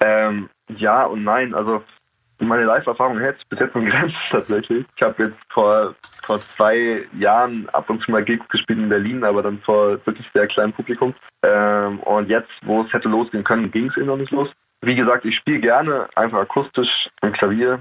Ähm, 0.00 0.50
ja 0.68 1.04
und 1.04 1.24
nein. 1.24 1.54
Also 1.54 1.84
meine 2.38 2.64
Live-Erfahrung 2.64 3.18
hält 3.18 3.36
bis 3.48 3.60
jetzt 3.60 3.74
in 3.74 3.86
Grenzen 3.86 4.16
tatsächlich. 4.30 4.84
Ich 4.96 5.02
habe 5.02 5.24
jetzt 5.24 5.38
vor, 5.48 5.94
vor 6.24 6.40
zwei 6.40 7.06
Jahren 7.18 7.68
ab 7.70 7.88
und 7.90 8.02
zu 8.02 8.10
mal 8.10 8.24
Gigs 8.24 8.48
gespielt 8.48 8.78
in 8.78 8.88
Berlin, 8.88 9.24
aber 9.24 9.42
dann 9.42 9.58
vor 9.60 9.98
wirklich 10.06 10.28
sehr 10.34 10.46
kleinem 10.46 10.72
Publikum. 10.72 11.14
Ähm, 11.42 12.00
und 12.00 12.28
jetzt, 12.28 12.50
wo 12.64 12.82
es 12.82 12.92
hätte 12.92 13.08
losgehen 13.08 13.44
können, 13.44 13.70
ging 13.70 13.88
es 13.88 13.96
eben 13.96 14.06
noch 14.06 14.16
nicht 14.16 14.32
los. 14.32 14.50
Wie 14.82 14.94
gesagt, 14.94 15.24
ich 15.24 15.36
spiele 15.36 15.60
gerne 15.60 16.08
einfach 16.14 16.40
akustisch 16.40 17.08
am 17.22 17.32
Klavier. 17.32 17.78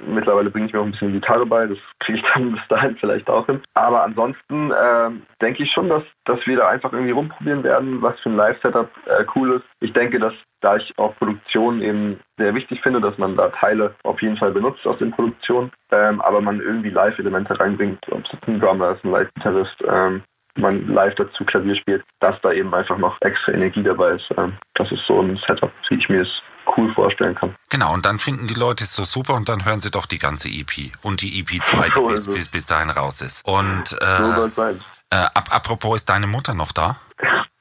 Mittlerweile 0.00 0.50
bringe 0.50 0.66
ich 0.66 0.72
mir 0.72 0.80
auch 0.80 0.84
ein 0.84 0.92
bisschen 0.92 1.12
Gitarre 1.12 1.46
bei, 1.46 1.66
das 1.66 1.78
kriege 1.98 2.18
ich 2.18 2.24
dann 2.32 2.52
bis 2.52 2.68
dahin 2.68 2.96
vielleicht 2.96 3.28
auch 3.28 3.46
hin. 3.46 3.60
Aber 3.74 4.02
ansonsten 4.02 4.72
ähm, 4.72 5.22
denke 5.40 5.62
ich 5.62 5.70
schon, 5.70 5.88
dass, 5.88 6.02
dass 6.24 6.46
wir 6.46 6.56
da 6.56 6.68
einfach 6.68 6.92
irgendwie 6.92 7.12
rumprobieren 7.12 7.62
werden, 7.62 8.02
was 8.02 8.18
für 8.20 8.30
ein 8.30 8.36
Live-Setup 8.36 8.90
äh, 9.06 9.24
cool 9.34 9.52
ist. 9.52 9.64
Ich 9.80 9.92
denke, 9.92 10.18
dass 10.18 10.34
da 10.60 10.76
ich 10.76 10.96
auch 10.96 11.16
Produktion 11.16 11.82
eben 11.82 12.20
sehr 12.38 12.54
wichtig 12.54 12.80
finde, 12.82 13.00
dass 13.00 13.18
man 13.18 13.36
da 13.36 13.48
Teile 13.48 13.94
auf 14.04 14.22
jeden 14.22 14.36
Fall 14.36 14.52
benutzt 14.52 14.86
aus 14.86 14.98
den 14.98 15.10
Produktionen, 15.10 15.72
ähm, 15.90 16.20
aber 16.20 16.40
man 16.40 16.60
irgendwie 16.60 16.90
Live-Elemente 16.90 17.58
reinbringt, 17.58 18.00
ob 18.10 18.24
es 18.24 18.30
ein 18.46 18.60
Drummer 18.60 18.92
ist, 18.92 19.04
ein 19.04 19.10
Live-Gitarrist, 19.10 19.84
ähm, 19.88 20.22
man 20.56 20.86
live 20.88 21.14
dazu 21.14 21.44
Klavier 21.44 21.74
spielt, 21.74 22.04
dass 22.20 22.40
da 22.42 22.52
eben 22.52 22.74
einfach 22.74 22.98
noch 22.98 23.16
extra 23.20 23.52
Energie 23.52 23.82
dabei 23.82 24.12
ist. 24.12 24.30
Ähm, 24.36 24.56
das 24.74 24.90
ist 24.92 25.04
so 25.06 25.20
ein 25.20 25.36
Setup, 25.46 25.72
wie 25.88 25.96
ich 25.96 26.08
mir 26.08 26.22
es 26.22 26.42
cool 26.76 26.92
vorstellen 26.94 27.34
kann. 27.34 27.54
Genau, 27.70 27.92
und 27.92 28.04
dann 28.06 28.18
finden 28.18 28.46
die 28.46 28.54
Leute 28.54 28.84
es 28.84 28.94
so 28.94 29.04
super 29.04 29.34
und 29.34 29.48
dann 29.48 29.64
hören 29.64 29.80
sie 29.80 29.90
doch 29.90 30.06
die 30.06 30.18
ganze 30.18 30.48
EP 30.48 30.92
und 31.02 31.22
die 31.22 31.40
EP 31.40 31.62
2, 31.62 31.88
die 31.88 31.94
So 31.94 32.06
bis, 32.06 32.26
bis, 32.28 32.48
bis 32.48 32.66
dahin 32.66 32.90
raus 32.90 33.20
ist. 33.20 33.44
Und 33.46 33.88
So 33.88 33.96
äh, 33.96 34.46
es 34.46 34.54
sein. 34.54 34.80
Äh, 35.12 35.26
ap 35.34 35.54
apropos, 35.54 35.96
ist 35.96 36.08
deine 36.08 36.26
Mutter 36.26 36.54
noch 36.54 36.72
da? 36.72 36.96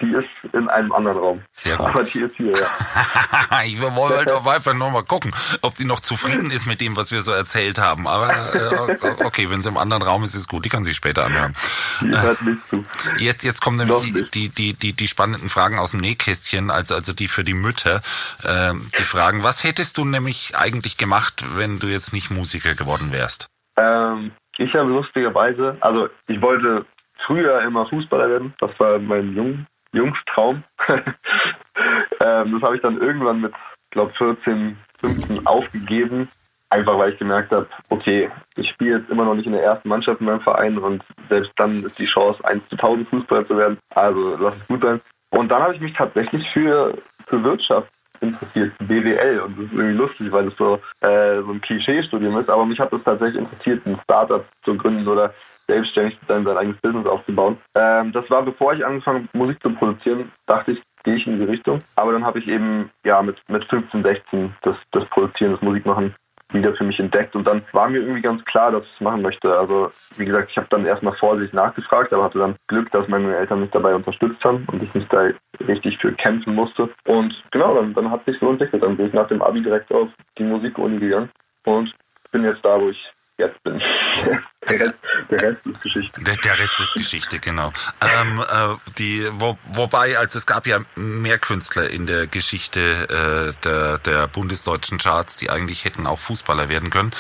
Die 0.02 0.12
ist 0.12 0.54
in 0.54 0.68
einem 0.70 0.92
anderen 0.94 1.18
Raum. 1.18 1.44
Sehr 1.52 1.78
gut. 1.78 1.90
Aber 1.90 2.04
die 2.04 2.22
ist 2.22 2.36
hier, 2.36 2.54
ja. 2.54 3.62
ich 3.66 3.80
wollte 3.80 4.36
auf 4.36 4.48
einfach 4.48 4.74
nur 4.74 4.90
mal 4.90 5.04
gucken, 5.04 5.32
ob 5.62 5.76
die 5.76 5.84
noch 5.84 6.00
zufrieden 6.00 6.50
ist 6.50 6.66
mit 6.66 6.82
dem, 6.82 6.96
was 6.96 7.12
wir 7.12 7.22
so 7.22 7.32
erzählt 7.32 7.80
haben. 7.80 8.08
Aber 8.08 8.32
äh, 8.56 9.24
okay, 9.26 9.52
wenn 9.52 9.62
sie 9.62 9.70
im 9.70 9.78
anderen 9.78 10.02
Raum 10.02 10.24
ist, 10.24 10.34
ist 10.34 10.48
gut. 10.48 10.66
Die 10.66 10.70
kann 10.70 10.84
sie 10.84 10.96
später 10.96 11.26
anhören. 11.26 11.54
Die 12.02 12.18
hört 12.18 12.42
nicht 12.42 12.68
zu. 12.68 12.82
Jetzt, 13.18 13.44
jetzt 13.44 13.62
kommen 13.62 13.78
nämlich 13.78 14.12
nicht. 14.12 14.34
die, 14.34 14.50
die, 14.50 14.74
die, 14.74 14.94
die 14.94 15.08
spannenden 15.08 15.50
Fragen 15.50 15.78
aus 15.78 15.92
dem 15.92 16.00
Nähkästchen, 16.00 16.72
also, 16.72 16.96
also 16.96 17.14
die 17.14 17.28
für 17.28 17.44
die 17.44 17.54
Mütter. 17.54 18.02
Ähm, 18.44 18.88
die 18.98 19.04
Fragen, 19.04 19.44
was 19.44 19.64
hättest 19.64 20.00
du 20.00 20.06
nämlich 20.06 20.58
eigentlich 20.58 20.98
gemacht, 20.98 21.46
wenn 21.56 21.78
du 21.78 21.88
jetzt 21.88 22.12
nicht 22.14 22.32
Musiker 22.32 22.74
geworden 22.74 23.12
wärst? 23.12 23.48
Ähm, 23.78 24.32
ich 24.58 24.74
habe 24.74 24.90
lustigerweise, 24.90 25.78
also 25.82 26.10
ich 26.28 26.42
wollte 26.42 26.86
früher 27.26 27.62
immer 27.62 27.86
Fußballer 27.88 28.30
werden. 28.30 28.54
Das 28.60 28.78
war 28.80 29.00
mein 29.00 29.36
Jung, 29.36 29.66
Jungstraum. 29.94 30.64
ähm, 30.88 32.52
das 32.52 32.62
habe 32.62 32.76
ich 32.76 32.82
dann 32.82 33.00
irgendwann 33.00 33.42
mit, 33.42 33.54
glaube 33.92 34.14
14, 34.14 34.78
15 35.00 35.46
aufgegeben. 35.46 36.30
Einfach 36.70 36.98
weil 36.98 37.12
ich 37.12 37.20
gemerkt 37.20 37.52
habe, 37.52 37.68
okay, 37.90 38.32
ich 38.56 38.70
spiele 38.70 39.00
jetzt 39.00 39.10
immer 39.10 39.26
noch 39.26 39.36
nicht 39.36 39.46
in 39.46 39.52
der 39.52 39.64
ersten 39.64 39.90
Mannschaft 39.90 40.22
in 40.22 40.28
meinem 40.28 40.40
Verein 40.40 40.78
und 40.78 41.04
selbst 41.28 41.52
dann 41.58 41.84
ist 41.84 42.00
die 42.00 42.06
Chance, 42.06 42.44
1 42.46 42.70
zu 42.70 42.78
1000 42.78 43.10
Fußballer 43.10 43.46
zu 43.46 43.58
werden. 43.58 43.78
Also 43.94 44.38
lass 44.40 44.56
es 44.56 44.68
gut 44.68 44.82
sein. 44.82 45.02
Und 45.32 45.50
dann 45.50 45.62
habe 45.62 45.76
ich 45.76 45.82
mich 45.82 45.94
tatsächlich 45.94 46.50
für, 46.52 46.98
für 47.28 47.44
Wirtschaft 47.44 47.92
interessiert, 48.22 48.72
BWL. 48.80 49.42
Und 49.42 49.58
das 49.58 49.66
ist 49.66 49.74
irgendwie 49.74 49.98
lustig, 49.98 50.32
weil 50.32 50.48
es 50.48 50.56
so, 50.56 50.80
äh, 51.02 51.42
so 51.42 51.52
ein 51.52 51.62
Klischeestudium 51.62 52.38
ist. 52.38 52.50
Aber 52.50 52.66
mich 52.66 52.80
hat 52.80 52.94
es 52.94 53.04
tatsächlich 53.04 53.42
interessiert, 53.42 53.86
ein 53.86 54.00
Startup 54.04 54.46
zu 54.64 54.78
gründen 54.78 55.08
oder 55.08 55.34
selbstständig 55.68 56.20
zu 56.20 56.26
sein, 56.28 56.46
sein 56.46 56.58
eigenes 56.58 56.82
Business 56.82 57.06
aufzubauen. 57.06 57.58
Ähm, 57.76 58.12
das 58.12 58.30
war 58.30 58.44
bevor 58.44 58.74
ich 58.74 58.86
angefangen 58.86 59.30
Musik 59.34 59.62
zu 59.62 59.72
produzieren, 59.72 60.32
dachte 60.46 60.72
ich, 60.72 60.82
gehe 61.04 61.16
ich 61.16 61.28
in 61.28 61.40
die 61.40 61.46
Richtung. 61.46 61.80
Aber 61.96 62.12
dann 62.12 62.26
habe 62.26 62.40
ich 62.40 62.48
eben 62.48 62.90
ja 63.04 63.22
mit, 63.22 63.38
mit 63.48 63.66
15, 63.66 64.04
16 64.04 64.56
das, 64.62 64.76
das 64.92 65.06
Produzieren, 65.06 65.54
das 65.54 65.62
Musikmachen 65.62 66.14
wieder 66.54 66.74
für 66.74 66.84
mich 66.84 67.00
entdeckt 67.00 67.36
und 67.36 67.46
dann 67.46 67.64
war 67.72 67.90
mir 67.90 68.00
irgendwie 68.00 68.22
ganz 68.22 68.44
klar, 68.46 68.72
dass 68.72 68.84
ich 68.84 68.94
es 68.94 69.02
machen 69.02 69.22
möchte. 69.22 69.58
Also 69.58 69.92
wie 70.18 70.26
gesagt, 70.26 70.52
ich 70.52 70.58
habe 70.58 70.68
dann 70.70 70.86
erstmal 70.86 71.16
vorsichtig 71.16 71.54
nachgefragt, 71.54 72.14
aber 72.14 72.26
hatte 72.26 72.40
dann 72.40 72.56
Glück, 72.68 72.92
dass 72.92 73.08
meine 73.08 73.36
Eltern 73.36 73.62
mich 73.62 73.72
dabei 73.72 73.96
unterstützt 73.96 74.44
haben 74.44 74.66
und 74.72 74.84
ich 74.84 74.94
nicht 74.94 75.12
da 75.12 75.30
richtig 75.68 75.98
für 75.98 76.12
kämpfen 76.12 76.56
musste. 76.56 76.90
Und 77.06 77.42
genau, 77.52 77.76
dann, 77.76 77.94
dann 77.94 78.12
hat 78.12 78.26
sich 78.26 78.38
so 78.40 78.50
entwickelt. 78.50 78.84
Dann 78.84 78.98
bin 78.98 79.08
ich 79.08 79.14
nach 79.14 79.28
dem 79.28 79.42
Abi 79.42 79.62
direkt 79.62 79.92
auf 79.92 80.10
die 80.38 80.44
Musikuni 80.44 81.00
gegangen 81.00 81.30
und 81.66 81.94
bin 82.32 82.44
jetzt 82.44 82.66
da, 82.66 82.80
wo 82.80 82.90
ich 82.90 83.14
jetzt 83.38 83.62
bin. 83.64 83.82
der, 84.70 84.80
Rest, 84.80 84.94
der 85.30 85.42
Rest 85.42 85.66
ist 85.66 85.82
Geschichte. 85.82 86.22
Der, 86.24 86.36
der 86.36 86.60
Rest 86.60 86.80
ist 86.80 86.94
Geschichte, 86.94 87.40
genau. 87.40 87.72
Ähm, 88.00 88.40
äh, 88.40 88.76
die, 88.98 89.28
wo, 89.34 89.58
wobei, 89.74 90.18
also 90.18 90.38
es 90.38 90.46
gab 90.46 90.68
ja 90.68 90.80
mehr 90.96 91.40
Künstler 91.40 91.90
in 91.90 92.06
der 92.06 92.28
Geschichte 92.28 92.80
äh, 92.80 93.54
der, 93.64 93.98
der 94.00 94.28
bundesdeutschen 94.28 95.00
Charts, 95.00 95.38
die 95.38 95.50
eigentlich 95.50 95.84
hätten 95.86 96.06
auch 96.06 96.20
Fußballer 96.20 96.70
werden 96.70 96.90
können. 96.92 97.12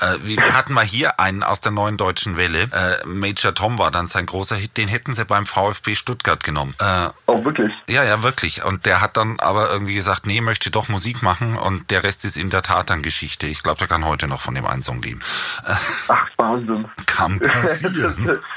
Äh, 0.00 0.16
wir 0.22 0.56
hatten 0.56 0.72
mal 0.72 0.84
hier 0.84 1.20
einen 1.20 1.42
aus 1.42 1.60
der 1.60 1.72
neuen 1.72 1.96
deutschen 1.96 2.36
Welle. 2.36 2.62
Äh, 2.72 3.06
Major 3.06 3.54
Tom 3.54 3.78
war 3.78 3.90
dann 3.90 4.06
sein 4.06 4.26
großer 4.26 4.56
Hit, 4.56 4.76
den 4.76 4.88
hätten 4.88 5.12
sie 5.12 5.24
beim 5.24 5.44
VfB 5.46 5.94
Stuttgart 5.94 6.42
genommen. 6.42 6.74
Äh, 6.80 7.08
Auch 7.26 7.44
wirklich. 7.44 7.72
ja, 7.88 8.04
ja, 8.04 8.22
wirklich. 8.22 8.64
Und 8.64 8.86
der 8.86 9.00
hat 9.00 9.16
dann 9.16 9.38
aber 9.40 9.70
irgendwie 9.70 9.94
gesagt, 9.94 10.26
nee, 10.26 10.40
möchte 10.40 10.70
doch 10.70 10.88
Musik 10.88 11.22
machen 11.22 11.56
und 11.58 11.90
der 11.90 12.02
Rest 12.04 12.24
ist 12.24 12.36
in 12.36 12.50
der 12.50 12.62
Tat 12.62 12.90
dann 12.90 13.02
Geschichte. 13.02 13.46
Ich 13.46 13.62
glaube, 13.62 13.78
der 13.78 13.88
kann 13.88 14.04
heute 14.06 14.26
noch 14.28 14.40
von 14.40 14.54
dem 14.54 14.66
einen 14.66 14.82
Song 14.82 15.02
leben. 15.02 15.20
Äh, 15.66 15.74
Ach, 16.08 16.26
Wahnsinn. 16.36 16.85
Kann 17.06 17.40
passieren. 17.40 18.40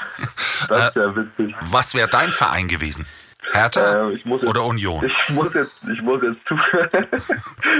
Das 0.68 0.90
ist 0.90 0.96
ja 0.96 1.16
witzig. 1.16 1.54
Was 1.62 1.94
wäre 1.94 2.06
dein 2.06 2.32
Verein 2.32 2.68
gewesen? 2.68 3.06
Hertha 3.52 4.08
Äh, 4.10 4.14
ich 4.14 4.24
muss 4.24 4.42
jetzt, 4.42 4.50
oder 4.50 4.64
Union? 4.64 5.04
Ich 5.04 5.28
muss 5.34 5.52
jetzt, 5.54 5.72
ich 5.92 6.02
muss 6.02 6.20
jetzt 6.22 6.38
zu. 6.46 6.56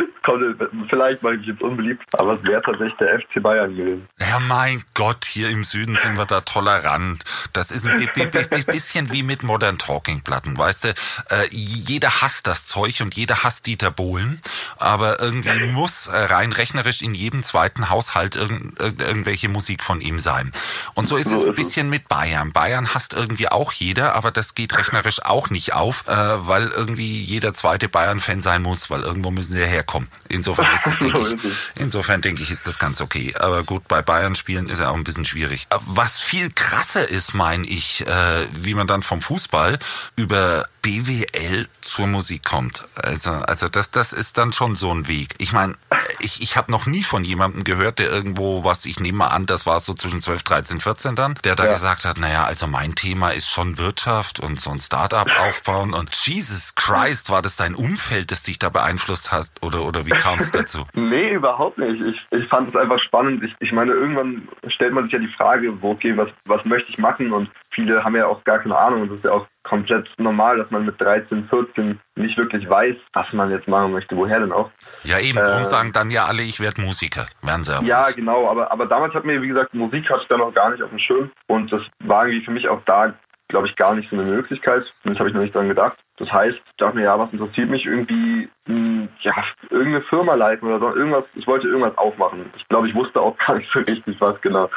Vielleicht 0.89 1.23
mache 1.23 1.35
ich 1.35 1.41
mich 1.41 1.49
jetzt 1.49 1.63
unbeliebt, 1.63 2.03
aber 2.19 2.33
es 2.37 2.43
wäre 2.45 2.63
tatsächlich 2.63 2.97
der 2.99 3.19
FC 3.21 3.43
Bayern 3.43 3.75
gewesen. 3.75 4.09
Ja, 4.19 4.39
mein 4.39 4.83
Gott, 4.95 5.25
hier 5.25 5.51
im 5.51 5.65
Süden 5.65 5.97
sind 5.97 6.17
wir 6.19 6.27
da 6.27 6.41
tolerant. 6.43 7.25
Das 7.53 7.71
ist 7.71 7.87
ein 7.87 7.99
bi- 7.99 8.09
bi- 8.15 8.27
bi- 8.27 8.63
bisschen 8.65 9.13
wie 9.13 9.23
mit 9.23 9.43
Modern 9.43 9.79
Talking 9.79 10.21
Platten, 10.23 10.57
weißt 10.57 10.85
du? 10.85 10.89
Äh, 10.91 11.47
jeder 11.51 12.21
hasst 12.21 12.47
das 12.47 12.67
Zeug 12.67 13.01
und 13.01 13.17
jeder 13.17 13.43
hasst 13.43 13.67
Dieter 13.67 13.91
Bohlen, 13.91 14.41
aber 14.79 15.21
irgendwie 15.21 15.67
muss 15.67 16.07
äh, 16.07 16.17
rein 16.17 16.53
rechnerisch 16.53 17.03
in 17.03 17.15
jedem 17.15 17.43
zweiten 17.43 17.91
Haushalt 17.91 18.37
irgend, 18.37 18.79
irgend- 18.79 19.03
irgendwelche 19.03 19.49
Musik 19.49 19.83
von 19.83 20.01
ihm 20.01 20.19
sein. 20.21 20.53
Und 20.95 21.09
so 21.09 21.17
ist 21.17 21.29
So 21.31 21.37
es 21.37 21.43
ein 21.43 21.49
ist 21.51 21.59
es. 21.59 21.65
bisschen 21.67 21.91
mit 21.91 22.09
Bayern. 22.09 22.53
Bayern 22.53 22.95
hasst 22.95 23.15
irgendwie 23.15 23.49
auch 23.49 23.73
jeder, 23.73 24.15
aber 24.15 24.31
das 24.31 24.55
geht 24.55 24.77
rechnerisch 24.77 25.25
auch 25.25 25.51
nicht 25.51 25.60
auf, 25.73 26.07
äh, 26.09 26.13
weil 26.13 26.69
irgendwie 26.69 27.23
jeder 27.23 27.55
zweite 27.55 27.89
Bayern-Fan 27.89 28.43
sein 28.43 28.63
muss, 28.63 28.91
weil 28.91 29.03
irgendwo 29.03 29.31
müssen 29.31 29.53
sie 29.53 29.65
herkommen. 29.65 30.09
Insofern 30.29 30.75
ist 30.75 30.87
das, 30.87 30.99
denke 31.01 31.21
ich. 31.21 31.53
Insofern 31.77 32.21
denke 32.21 32.43
ich, 32.43 32.51
ist 32.51 32.67
das 32.67 32.79
ganz 32.79 33.01
okay. 33.01 33.35
Aber 33.39 33.63
gut, 33.63 33.87
bei 33.89 34.03
Bayern 34.03 34.35
spielen 34.35 34.69
ist 34.69 34.81
ja 34.81 34.89
auch 34.89 34.97
ein 34.97 35.05
bisschen 35.05 35.25
schwierig. 35.25 35.67
Was 35.87 36.21
viel 36.21 36.51
krasser 36.51 37.09
ist, 37.09 37.35
meine 37.35 37.67
ich, 37.67 38.07
äh, 38.07 38.47
wie 38.53 38.75
man 38.75 38.87
dann 38.87 39.03
vom 39.03 39.21
Fußball 39.21 39.79
über 40.17 40.67
BWL 40.83 41.67
zur 41.81 42.07
Musik 42.07 42.45
kommt. 42.45 42.85
Also, 42.97 43.31
also 43.31 43.69
das, 43.69 43.91
das 43.91 44.13
ist 44.13 44.39
dann 44.39 44.53
schon 44.53 44.77
so 44.77 44.93
ein 44.93 45.09
Weg. 45.09 45.35
Ich 45.39 45.53
meine, 45.53 45.75
ich, 46.21 46.43
ich 46.43 46.57
habe 46.57 46.71
noch 46.71 46.87
nie 46.87 47.03
von 47.03 47.25
jemandem 47.25 47.65
gehört, 47.65 47.99
der 47.99 48.11
irgendwo, 48.11 48.65
was 48.65 48.85
ich 48.87 49.01
nehme 49.01 49.19
mal 49.19 49.29
an, 49.29 49.47
das 49.47 49.67
war 49.67 49.81
so 49.81 49.95
zwischen 49.95 50.21
12, 50.21 50.43
13, 50.43 50.81
14 50.81 51.15
dann, 51.17 51.35
der 51.45 51.57
da 51.57 51.65
Ja. 51.67 51.73
gesagt 51.73 52.05
hat, 52.05 52.19
naja, 52.19 52.45
also 52.45 52.67
mein 52.67 52.95
Thema 52.95 53.31
ist 53.31 53.51
schon 53.51 53.79
Wirtschaft 53.79 54.41
und 54.41 54.61
so 54.61 54.71
ein 54.71 54.81
Start-up 54.81 55.29
aufbauen 55.41 55.93
und 55.95 56.15
Jesus 56.15 56.75
Christ, 56.75 57.31
war 57.31 57.43
das 57.43 57.57
dein 57.57 57.75
Umfeld, 57.75 58.31
das 58.31 58.43
dich 58.43 58.59
da 58.59 58.69
beeinflusst 58.69 59.33
hat 59.33 59.49
oder, 59.61 59.83
oder 59.83 60.07
wie 60.07 60.11
kam 60.11 60.39
es 60.39 60.51
dazu? 60.53 60.87
Nee, 60.95 61.35
überhaupt 61.35 61.79
nicht. 61.79 62.01
Ich, 62.01 62.21
ich 62.31 62.49
fand 62.49 62.69
es 62.71 62.77
einfach 62.81 62.99
spannend. 63.01 63.43
Ich, 63.45 63.55
ich 63.61 63.73
meine, 63.73 63.93
irgendwann 63.93 64.49
stellt 64.69 64.93
man 64.93 65.05
sich 65.05 65.13
ja 65.13 65.19
die 65.19 65.29
Frage, 65.29 65.81
wo, 65.83 65.93
okay, 65.93 66.17
was, 66.17 66.29
was 66.45 66.65
möchte 66.65 66.91
ich 66.91 66.99
machen? 66.99 67.33
Und 67.33 67.51
viele 67.71 68.05
haben 68.05 68.17
ja 68.17 68.27
auch 68.27 68.43
gar 68.45 68.59
keine 68.59 68.77
Ahnung. 68.77 69.03
Und 69.03 69.09
das 69.11 69.19
ist 69.19 69.25
ja 69.25 69.33
auch 69.33 69.47
komplett 69.63 70.09
normal, 70.19 70.59
dass 70.59 70.71
man 70.71 70.85
mit 70.87 71.01
13, 71.01 71.49
14 71.49 72.01
nicht 72.17 72.37
wirklich 72.39 72.69
weiß, 72.69 72.97
was 73.13 73.33
man 73.33 73.51
jetzt 73.51 73.69
machen 73.69 73.93
möchte. 73.93 74.17
Woher 74.17 74.41
denn 74.41 74.53
auch? 74.53 74.71
Ja, 75.05 75.19
eben, 75.19 75.39
drum 75.39 75.63
Äh, 75.63 75.67
sagen 75.67 75.93
dann 75.93 76.11
ja 76.11 76.25
alle, 76.25 76.43
ich 76.43 76.61
werde 76.61 76.81
Musiker. 76.81 77.27
Werden 77.43 77.65
sie 77.65 77.77
aber 77.77 77.85
Ja, 77.87 78.07
nicht. 78.07 78.17
genau. 78.17 78.49
Aber, 78.51 78.73
aber 78.73 78.87
damals 78.87 79.15
hat 79.15 79.25
mir, 79.25 79.43
wie 79.43 79.49
gesagt, 79.49 79.75
Musik 79.75 80.09
hatte 80.11 80.23
ich 80.23 80.29
da 80.29 80.37
noch 80.39 80.55
gar 80.55 80.71
nicht 80.71 80.83
auf 80.83 80.91
dem 80.91 80.99
Schirm. 80.99 81.31
Und 81.47 81.73
das 81.73 81.83
war 82.01 82.27
irgendwie 82.27 82.45
für 82.45 82.53
mich 82.53 82.69
auch 82.69 82.81
da, 82.87 83.13
glaube 83.49 83.67
ich, 83.67 83.77
gar 83.77 83.95
nicht 83.95 84.11
so 84.11 84.17
eine 84.17 84.25
Möglichkeit. 84.31 84.85
Zumindest 85.03 85.21
habe 85.21 85.29
ich 85.29 85.35
noch 85.35 85.43
nicht 85.43 85.55
dran 85.55 85.69
gedacht. 85.69 85.99
Das 86.21 86.31
heißt, 86.31 86.57
ich 86.57 86.77
dachte 86.77 86.97
mir, 86.97 87.05
ja, 87.05 87.19
was 87.19 87.33
interessiert 87.33 87.71
mich 87.71 87.87
irgendwie, 87.87 88.51
mh, 88.67 89.09
ja, 89.21 89.33
irgendeine 89.71 90.03
Firma 90.03 90.35
leiten 90.35 90.69
oder 90.69 90.79
so, 90.79 90.95
irgendwas, 90.95 91.25
ich 91.35 91.47
wollte 91.47 91.67
irgendwas 91.67 91.97
aufmachen. 91.97 92.45
Ich 92.59 92.69
glaube, 92.69 92.89
ich 92.89 92.95
wusste 92.95 93.23
auch 93.23 93.37
gar 93.47 93.57
nicht 93.57 93.71
so 93.71 93.81
richtig 93.81 94.21
was 94.21 94.39
genau. 94.43 94.69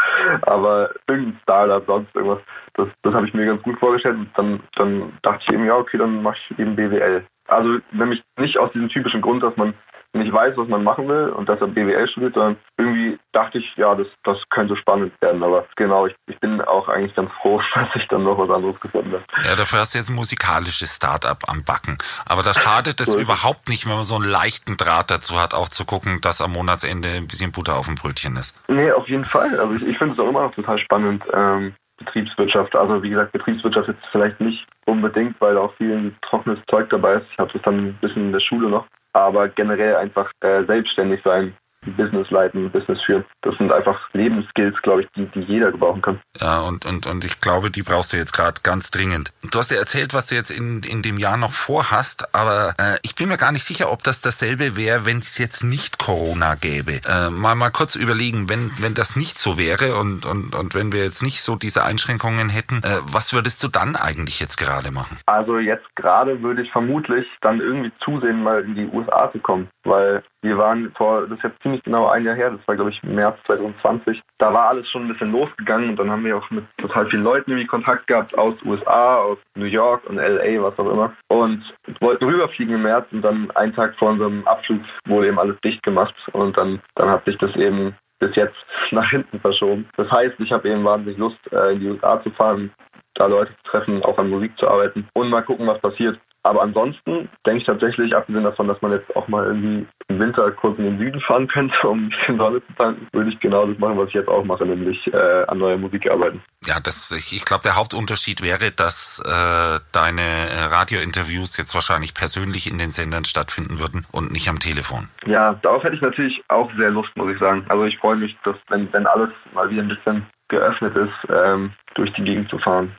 Aber 0.43 0.91
irgendein 1.05 1.37
Startup, 1.43 1.83
sonst 1.85 2.15
irgendwas, 2.15 2.39
das, 2.75 2.87
das 3.01 3.13
habe 3.13 3.27
ich 3.27 3.33
mir 3.33 3.45
ganz 3.45 3.61
gut 3.61 3.77
vorgestellt. 3.77 4.15
Und 4.15 4.29
dann, 4.35 4.59
dann 4.75 5.13
dachte 5.21 5.43
ich 5.45 5.53
eben, 5.53 5.65
ja, 5.65 5.75
okay, 5.75 5.97
dann 5.97 6.23
mache 6.23 6.37
ich 6.49 6.59
eben 6.59 6.77
BWL. 6.77 7.25
Also 7.47 7.79
nämlich 7.91 8.23
nicht 8.37 8.57
aus 8.57 8.71
diesem 8.71 8.87
typischen 8.87 9.21
Grund, 9.21 9.43
dass 9.43 9.57
man 9.57 9.73
nicht 10.13 10.31
weiß, 10.31 10.55
was 10.57 10.67
man 10.67 10.83
machen 10.83 11.07
will 11.07 11.29
und 11.29 11.49
dass 11.49 11.59
er 11.59 11.67
BWL 11.67 12.07
studiert, 12.07 12.35
sondern 12.35 12.57
irgendwie 12.77 13.17
dachte 13.31 13.57
ich, 13.57 13.75
ja, 13.75 13.95
das, 13.95 14.07
das 14.23 14.37
könnte 14.49 14.75
spannend 14.77 15.13
werden. 15.21 15.43
Aber 15.43 15.65
genau, 15.75 16.05
ich, 16.05 16.15
ich 16.27 16.39
bin 16.39 16.61
auch 16.61 16.87
eigentlich 16.87 17.15
ganz 17.15 17.31
froh, 17.41 17.61
dass 17.73 17.95
ich 17.95 18.07
dann 18.07 18.23
noch 18.23 18.37
was 18.37 18.49
anderes 18.49 18.79
gefunden 18.79 19.13
habe. 19.13 19.23
Ja, 19.47 19.55
dafür 19.55 19.79
hast 19.79 19.93
du 19.93 19.97
jetzt 19.97 20.09
ein 20.09 20.15
musikalisches 20.15 20.95
Start-up 20.95 21.43
am 21.47 21.63
Backen. 21.63 21.97
Aber 22.25 22.43
da 22.43 22.53
schadet 22.53 22.99
es 23.01 23.07
So 23.13 23.19
überhaupt 23.19 23.69
nicht, 23.69 23.85
wenn 23.85 23.93
man 23.93 24.03
so 24.03 24.15
einen 24.15 24.25
leichten 24.25 24.75
Draht 24.75 25.11
dazu 25.11 25.39
hat, 25.39 25.53
auch 25.53 25.67
zu 25.67 25.85
gucken, 25.85 26.19
dass 26.21 26.41
am 26.41 26.51
Monatsende 26.51 27.09
ein 27.09 27.27
bisschen 27.27 27.51
Butter 27.51 27.75
auf 27.75 27.85
dem 27.85 27.95
Brötchen 27.95 28.35
ist. 28.37 28.59
Nee, 28.67 28.91
auf 28.91 29.07
jeden 29.07 29.25
Fall. 29.25 29.59
Also 29.59 29.75
ich, 29.75 29.83
ich 29.83 29.97
finde 29.99 30.13
es 30.13 30.19
auch 30.19 30.27
immer 30.27 30.41
noch 30.41 30.55
total 30.55 30.79
spannend. 30.79 31.23
Ähm, 31.31 31.75
Betriebswirtschaft, 32.03 32.75
also 32.75 33.01
wie 33.03 33.09
gesagt, 33.09 33.31
Betriebswirtschaft 33.31 33.87
jetzt 33.87 34.05
vielleicht 34.11 34.39
nicht 34.39 34.65
unbedingt, 34.85 35.39
weil 35.39 35.57
auch 35.57 35.73
viel 35.75 36.13
trockenes 36.21 36.59
Zeug 36.69 36.89
dabei 36.89 37.15
ist. 37.15 37.27
Ich 37.31 37.37
habe 37.37 37.51
das 37.53 37.61
dann 37.61 37.87
ein 37.87 37.97
bisschen 38.01 38.27
in 38.27 38.31
der 38.31 38.39
Schule 38.39 38.69
noch. 38.69 38.85
Aber 39.13 39.47
generell 39.47 39.95
einfach 39.95 40.31
äh, 40.41 40.63
selbstständig 40.65 41.21
sein, 41.23 41.53
Business 41.91 42.29
leiten, 42.31 42.71
Business 42.71 43.01
führen. 43.01 43.25
Das 43.41 43.57
sind 43.57 43.71
einfach 43.71 43.99
Lebensskills, 44.13 44.81
glaube 44.81 45.03
ich, 45.03 45.07
die, 45.15 45.25
die 45.27 45.41
jeder 45.41 45.71
gebrauchen 45.71 46.01
kann. 46.01 46.19
Ja, 46.39 46.61
und, 46.61 46.85
und, 46.85 47.07
und 47.07 47.25
ich 47.25 47.41
glaube, 47.41 47.71
die 47.71 47.83
brauchst 47.83 48.13
du 48.13 48.17
jetzt 48.17 48.33
gerade 48.33 48.61
ganz 48.63 48.91
dringend. 48.91 49.31
Du 49.51 49.59
hast 49.59 49.71
ja 49.71 49.77
erzählt, 49.77 50.13
was 50.13 50.27
du 50.27 50.35
jetzt 50.35 50.51
in, 50.51 50.81
in 50.83 51.01
dem 51.01 51.17
Jahr 51.17 51.37
noch 51.37 51.51
vorhast, 51.51 52.33
aber 52.33 52.73
äh, 52.79 52.97
ich 53.03 53.15
bin 53.15 53.29
mir 53.29 53.37
gar 53.37 53.51
nicht 53.51 53.63
sicher, 53.63 53.91
ob 53.91 54.03
das 54.03 54.21
dasselbe 54.21 54.75
wäre, 54.75 55.05
wenn 55.05 55.19
es 55.19 55.37
jetzt 55.37 55.63
nicht 55.63 55.99
Corona 55.99 56.55
gäbe. 56.55 57.01
Äh, 57.07 57.29
mal 57.29 57.55
mal 57.55 57.69
kurz 57.69 57.95
überlegen, 57.95 58.49
wenn, 58.49 58.71
wenn 58.79 58.93
das 58.93 59.15
nicht 59.15 59.39
so 59.39 59.57
wäre 59.57 59.95
und, 59.95 60.25
und, 60.25 60.55
und 60.55 60.75
wenn 60.75 60.91
wir 60.91 61.03
jetzt 61.03 61.23
nicht 61.23 61.41
so 61.41 61.55
diese 61.55 61.83
Einschränkungen 61.83 62.49
hätten, 62.49 62.77
äh, 62.83 62.99
was 63.05 63.33
würdest 63.33 63.63
du 63.63 63.67
dann 63.67 63.95
eigentlich 63.95 64.39
jetzt 64.39 64.57
gerade 64.57 64.91
machen? 64.91 65.17
Also 65.25 65.59
jetzt 65.59 65.85
gerade 65.95 66.41
würde 66.41 66.61
ich 66.61 66.71
vermutlich 66.71 67.27
dann 67.41 67.59
irgendwie 67.59 67.91
zusehen, 67.99 68.43
mal 68.43 68.63
in 68.63 68.75
die 68.75 68.87
USA 68.87 69.31
zu 69.31 69.39
kommen, 69.39 69.69
weil 69.83 70.23
wir 70.41 70.57
waren 70.57 70.91
vor, 70.95 71.27
das 71.27 71.37
ist 71.37 71.43
jetzt 71.43 71.61
ziemlich 71.61 71.83
genau 71.83 72.07
ein 72.07 72.25
Jahr 72.25 72.35
her, 72.35 72.51
das 72.51 72.67
war 72.67 72.75
glaube 72.75 72.91
ich 72.91 73.01
März 73.03 73.37
2020, 73.45 74.21
da 74.37 74.53
war 74.53 74.69
alles 74.69 74.89
schon 74.89 75.03
ein 75.03 75.07
bisschen 75.09 75.31
losgegangen 75.31 75.89
und 75.89 75.97
dann 75.97 76.11
haben 76.11 76.25
wir 76.25 76.37
auch 76.37 76.49
mit 76.49 76.65
total 76.77 77.09
vielen 77.09 77.23
Leuten 77.23 77.51
irgendwie 77.51 77.67
Kontakt 77.67 78.07
gehabt 78.07 78.37
aus 78.37 78.55
USA, 78.63 79.17
aus 79.17 79.37
New 79.55 79.65
York 79.65 80.05
und 80.09 80.17
LA, 80.17 80.61
was 80.61 80.77
auch 80.79 80.91
immer 80.91 81.13
und 81.27 81.73
wollten 81.99 82.25
rüberfliegen 82.25 82.75
im 82.75 82.83
März 82.83 83.07
und 83.11 83.21
dann 83.21 83.51
einen 83.51 83.73
Tag 83.73 83.95
vor 83.95 84.09
unserem 84.09 84.45
Abflug 84.47 84.81
wurde 85.05 85.27
eben 85.27 85.39
alles 85.39 85.59
dicht 85.61 85.83
gemacht 85.83 86.15
und 86.33 86.57
dann, 86.57 86.81
dann 86.95 87.09
hat 87.09 87.25
sich 87.25 87.37
das 87.37 87.55
eben 87.55 87.95
bis 88.19 88.35
jetzt 88.35 88.55
nach 88.91 89.09
hinten 89.09 89.39
verschoben. 89.39 89.87
Das 89.97 90.09
heißt, 90.11 90.39
ich 90.39 90.51
habe 90.51 90.69
eben 90.69 90.83
wahnsinnig 90.83 91.17
Lust, 91.17 91.39
äh, 91.51 91.73
in 91.73 91.79
die 91.79 91.87
USA 91.89 92.21
zu 92.21 92.31
fahren, 92.31 92.71
da 93.15 93.27
Leute 93.27 93.51
zu 93.57 93.71
treffen, 93.71 94.03
auch 94.03 94.17
an 94.17 94.29
Musik 94.29 94.57
zu 94.57 94.67
arbeiten 94.67 95.07
und 95.13 95.29
mal 95.29 95.43
gucken, 95.43 95.67
was 95.67 95.79
passiert. 95.79 96.19
Aber 96.43 96.61
ansonsten 96.61 97.29
denke 97.45 97.59
ich 97.59 97.65
tatsächlich, 97.65 98.15
abgesehen 98.15 98.43
davon, 98.43 98.67
dass 98.67 98.81
man 98.81 98.91
jetzt 98.91 99.15
auch 99.15 99.27
mal 99.29 99.45
irgendwie 99.45 99.87
im 100.09 100.19
Winter 100.19 100.51
kurz 100.51 100.77
in 100.77 100.85
den 100.85 100.97
Süden 100.97 101.21
fahren 101.21 101.47
könnte, 101.47 101.87
um 101.87 102.05
ein 102.05 102.09
bisschen 102.09 102.37
Sonne 102.37 102.61
zu 102.67 102.73
tanken, 102.73 103.07
würde 103.13 103.29
ich 103.29 103.39
genau 103.39 103.65
das 103.65 103.77
machen, 103.79 103.97
was 103.97 104.09
ich 104.09 104.15
jetzt 104.15 104.27
auch 104.27 104.43
mache, 104.43 104.65
nämlich 104.65 105.11
äh, 105.13 105.43
an 105.47 105.57
neuer 105.57 105.77
Musik 105.77 106.09
arbeiten. 106.09 106.41
Ja, 106.65 106.79
das, 106.79 107.11
ich, 107.11 107.33
ich 107.33 107.45
glaube, 107.45 107.63
der 107.63 107.75
Hauptunterschied 107.75 108.41
wäre, 108.41 108.71
dass 108.71 109.21
äh, 109.25 109.79
deine 109.91 110.21
äh, 110.21 110.63
Radiointerviews 110.65 111.57
jetzt 111.57 111.73
wahrscheinlich 111.73 112.13
persönlich 112.13 112.69
in 112.69 112.77
den 112.77 112.91
Sendern 112.91 113.25
stattfinden 113.25 113.79
würden 113.79 114.05
und 114.11 114.31
nicht 114.31 114.49
am 114.49 114.59
Telefon. 114.59 115.07
Ja, 115.25 115.53
darauf 115.61 115.83
hätte 115.83 115.95
ich 115.95 116.01
natürlich 116.01 116.43
auch 116.49 116.69
sehr 116.77 116.91
Lust, 116.91 117.15
muss 117.15 117.31
ich 117.31 117.39
sagen. 117.39 117.65
Also 117.69 117.85
ich 117.85 117.97
freue 117.97 118.17
mich, 118.17 118.35
dass 118.43 118.55
wenn, 118.69 118.91
wenn 118.91 119.07
alles 119.07 119.29
mal 119.53 119.69
wieder 119.69 119.81
ein 119.81 119.87
bisschen 119.87 120.25
geöffnet 120.53 120.95
ist, 120.95 121.29
ähm, 121.29 121.73
durch 121.95 122.13
die 122.13 122.23
Gegend 122.23 122.49
zu 122.49 122.57
fahren. 122.57 122.95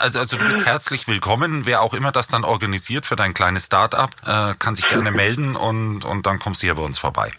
Also, 0.00 0.20
also 0.20 0.36
du 0.36 0.44
bist 0.44 0.66
herzlich 0.66 1.08
willkommen. 1.08 1.64
Wer 1.64 1.82
auch 1.82 1.94
immer 1.94 2.12
das 2.12 2.28
dann 2.28 2.44
organisiert 2.44 3.06
für 3.06 3.16
dein 3.16 3.34
kleines 3.34 3.66
Start-up, 3.66 4.10
äh, 4.26 4.54
kann 4.58 4.74
sich 4.74 4.88
gerne 4.88 5.10
melden 5.10 5.56
und, 5.56 6.04
und 6.04 6.26
dann 6.26 6.38
kommst 6.38 6.62
du 6.62 6.66
hier 6.66 6.74
bei 6.74 6.82
uns 6.82 6.98
vorbei. 6.98 7.30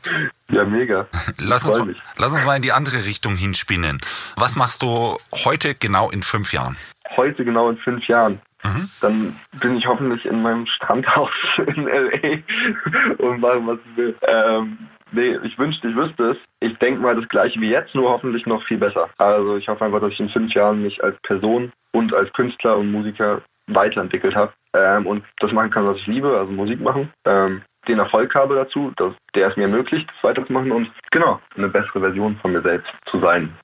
ja, 0.49 0.63
mega. 0.65 1.07
Lass 1.37 1.67
uns, 1.67 1.85
mich. 1.85 2.01
lass 2.17 2.33
uns 2.33 2.45
mal 2.45 2.55
in 2.55 2.61
die 2.61 2.71
andere 2.71 3.05
Richtung 3.05 3.35
hinspinnen. 3.35 3.99
Was 4.35 4.55
machst 4.55 4.81
du 4.81 5.17
heute 5.45 5.75
genau 5.75 6.09
in 6.09 6.23
fünf 6.23 6.53
Jahren? 6.53 6.77
Heute 7.15 7.43
genau 7.43 7.69
in 7.69 7.77
fünf 7.77 8.07
Jahren. 8.07 8.41
Mhm. 8.63 8.89
Dann 9.01 9.39
bin 9.59 9.77
ich 9.77 9.87
hoffentlich 9.87 10.25
in 10.25 10.41
meinem 10.41 10.65
Strandhaus 10.65 11.31
in 11.57 11.87
L.A. 11.87 13.23
und 13.23 13.39
mache, 13.39 13.65
was 13.65 13.79
ich 13.91 13.97
will. 13.97 14.15
Ähm, 14.27 14.77
nee, 15.11 15.37
ich 15.43 15.57
wünschte, 15.57 15.89
ich 15.89 15.95
wüsste 15.95 16.31
es. 16.31 16.37
Ich 16.59 16.77
denke 16.77 17.01
mal 17.01 17.15
das 17.15 17.27
gleiche 17.29 17.59
wie 17.61 17.69
jetzt, 17.69 17.95
nur 17.95 18.09
hoffentlich 18.09 18.45
noch 18.45 18.63
viel 18.63 18.77
besser. 18.77 19.09
Also 19.17 19.57
ich 19.57 19.67
hoffe 19.67 19.85
einfach, 19.85 20.01
dass 20.01 20.13
ich 20.13 20.19
in 20.19 20.29
fünf 20.29 20.53
Jahren 20.53 20.83
mich 20.83 21.03
als 21.03 21.19
Person 21.21 21.71
und 21.91 22.13
als 22.13 22.31
Künstler 22.33 22.77
und 22.77 22.91
Musiker 22.91 23.41
weiterentwickelt 23.67 24.35
habe 24.35 24.53
ähm, 24.73 25.05
und 25.05 25.23
das 25.39 25.51
machen 25.51 25.71
kann, 25.71 25.85
was 25.85 25.97
ich 25.97 26.07
liebe, 26.07 26.37
also 26.37 26.51
Musik 26.51 26.81
machen. 26.81 27.11
Ähm, 27.25 27.61
den 27.87 27.99
Erfolg 27.99 28.35
habe 28.35 28.55
dazu, 28.55 28.91
dass 28.97 29.13
der 29.35 29.47
es 29.47 29.57
mir 29.57 29.63
ermöglicht, 29.63 30.09
das 30.09 30.23
weiterzumachen 30.23 30.71
und 30.71 30.91
genau, 31.11 31.39
eine 31.55 31.69
bessere 31.69 32.01
Version 32.01 32.37
von 32.37 32.51
mir 32.51 32.61
selbst 32.61 32.91
zu 33.05 33.19
sein. 33.19 33.55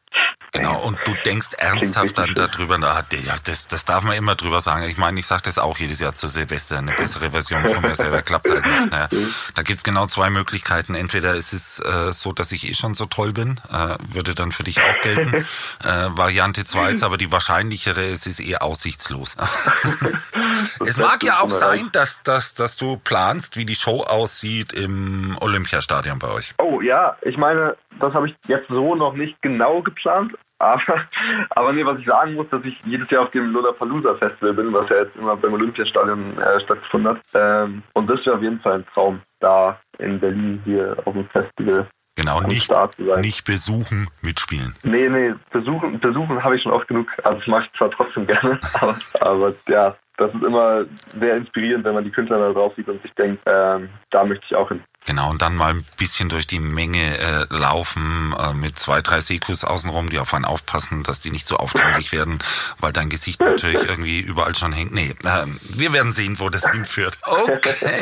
Genau, 0.55 0.81
und 0.81 0.97
du 1.05 1.13
denkst 1.25 1.49
ernsthaft 1.57 2.17
dann 2.17 2.33
darüber 2.33 2.77
nach. 2.77 3.03
Ja, 3.11 3.35
das, 3.43 3.67
das 3.67 3.83
darf 3.83 4.03
man 4.03 4.15
immer 4.15 4.35
drüber 4.35 4.61
sagen. 4.61 4.83
Ich 4.83 4.97
meine, 4.97 5.19
ich 5.19 5.27
sage 5.27 5.41
das 5.43 5.59
auch 5.59 5.77
jedes 5.77 5.99
Jahr 5.99 6.15
zu 6.15 6.27
Silvester. 6.27 6.77
Eine 6.77 6.93
bessere 6.93 7.31
Version 7.31 7.61
von 7.67 7.81
mir 7.81 7.93
selber 7.93 8.21
klappt 8.23 8.49
halt 8.49 8.65
nicht. 8.65 8.91
Naja, 8.91 9.09
da 9.53 9.61
gibt's 9.63 9.83
genau 9.83 10.07
zwei 10.07 10.29
Möglichkeiten. 10.29 10.95
Entweder 10.95 11.35
ist 11.35 11.51
es 11.51 11.79
äh, 11.79 12.13
so, 12.13 12.31
dass 12.31 12.53
ich 12.53 12.69
eh 12.69 12.73
schon 12.73 12.93
so 12.93 13.05
toll 13.05 13.33
bin, 13.33 13.59
äh, 13.69 13.95
würde 14.07 14.33
dann 14.33 14.53
für 14.53 14.63
dich 14.63 14.79
auch 14.81 15.01
gelten. 15.01 15.33
äh, 15.83 16.09
Variante 16.11 16.63
zwei 16.63 16.91
ist 16.91 17.03
aber 17.03 17.17
die 17.17 17.31
wahrscheinlichere, 17.31 18.05
es 18.05 18.25
ist 18.25 18.39
eher 18.39 18.63
aussichtslos. 18.63 19.35
es 20.85 20.97
mag 20.97 21.21
ja 21.23 21.41
auch 21.41 21.49
sein, 21.49 21.89
dass, 21.91 22.23
dass, 22.23 22.55
dass 22.55 22.77
du 22.77 22.95
planst, 22.97 23.57
wie 23.57 23.65
die 23.65 23.75
Show 23.75 24.03
aussieht 24.03 24.71
im 24.71 25.37
Olympiastadion 25.41 26.17
bei 26.17 26.29
euch. 26.29 26.53
Oh 26.59 26.79
ja, 26.79 27.17
ich 27.23 27.37
meine, 27.37 27.75
das 27.99 28.13
habe 28.13 28.27
ich 28.29 28.35
jetzt 28.47 28.67
so 28.69 28.95
noch 28.95 29.13
nicht 29.13 29.41
genau 29.41 29.81
geplant, 29.81 30.33
Aber, 30.65 30.81
aber 31.51 31.73
nee, 31.73 31.85
was 31.85 31.99
ich 31.99 32.05
sagen 32.05 32.33
muss, 32.33 32.49
dass 32.49 32.63
ich 32.63 32.79
jedes 32.85 33.09
Jahr 33.09 33.23
auf 33.23 33.31
dem 33.31 33.51
Lollapalooza 33.51 34.15
Festival 34.15 34.53
bin, 34.53 34.73
was 34.73 34.89
ja 34.89 34.97
jetzt 34.97 35.15
immer 35.15 35.35
beim 35.35 35.53
Olympiastadion 35.53 36.37
äh, 36.39 36.59
stattgefunden 36.59 37.15
hat. 37.15 37.21
Ähm, 37.33 37.83
und 37.93 38.09
das 38.09 38.25
wäre 38.25 38.37
auf 38.37 38.41
jeden 38.41 38.59
Fall 38.59 38.73
ein 38.73 38.85
Traum, 38.93 39.21
da 39.39 39.79
in 39.99 40.19
Berlin 40.19 40.61
hier 40.65 40.97
auf 41.05 41.13
dem 41.13 41.27
Festival 41.29 41.87
Genau, 42.17 42.37
am 42.39 42.47
nicht, 42.47 42.63
Start 42.63 42.95
zu 42.95 43.05
sein. 43.05 43.21
nicht 43.21 43.45
besuchen, 43.45 44.07
mitspielen. 44.21 44.73
Nee, 44.83 45.09
nee, 45.09 45.33
besuchen, 45.51 45.99
besuchen 45.99 46.41
habe 46.41 46.55
ich 46.55 46.63
schon 46.63 46.71
oft 46.71 46.87
genug. 46.87 47.09
Also 47.23 47.39
das 47.39 47.47
mache 47.47 47.65
ich 47.65 47.77
zwar 47.77 47.91
trotzdem 47.91 48.25
gerne, 48.25 48.57
aber, 48.73 48.97
aber 49.19 49.53
ja, 49.67 49.95
das 50.17 50.33
ist 50.33 50.43
immer 50.43 50.85
sehr 51.19 51.35
inspirierend, 51.35 51.83
wenn 51.83 51.93
man 51.93 52.05
die 52.05 52.11
Künstler 52.11 52.39
da 52.39 52.53
drauf 52.53 52.73
sieht 52.77 52.87
und 52.87 53.01
sich 53.01 53.13
denkt, 53.15 53.43
ähm, 53.45 53.89
da 54.11 54.23
möchte 54.23 54.45
ich 54.45 54.55
auch 54.55 54.69
hin. 54.69 54.81
Genau, 55.05 55.29
und 55.29 55.41
dann 55.43 55.55
mal 55.55 55.71
ein 55.71 55.85
bisschen 55.97 56.29
durch 56.29 56.47
die 56.47 56.59
Menge 56.59 57.17
äh, 57.19 57.45
laufen 57.49 58.33
äh, 58.39 58.53
mit 58.53 58.77
zwei, 58.79 59.01
drei 59.01 59.21
Sekus 59.21 59.63
außenrum, 59.63 60.09
die 60.09 60.17
auf 60.17 60.33
einen 60.33 60.45
aufpassen, 60.45 61.03
dass 61.03 61.19
die 61.19 61.29
nicht 61.29 61.45
so 61.47 61.57
aufdringlich 61.57 62.11
werden, 62.11 62.39
weil 62.79 62.91
dein 62.91 63.09
Gesicht 63.09 63.39
natürlich 63.39 63.87
irgendwie 63.87 64.19
überall 64.19 64.55
schon 64.55 64.73
hängt. 64.73 64.93
Nee, 64.93 65.13
ähm, 65.23 65.59
wir 65.61 65.93
werden 65.93 66.11
sehen, 66.11 66.39
wo 66.39 66.49
das 66.49 66.71
hinführt. 66.71 67.19
Okay. 67.21 67.97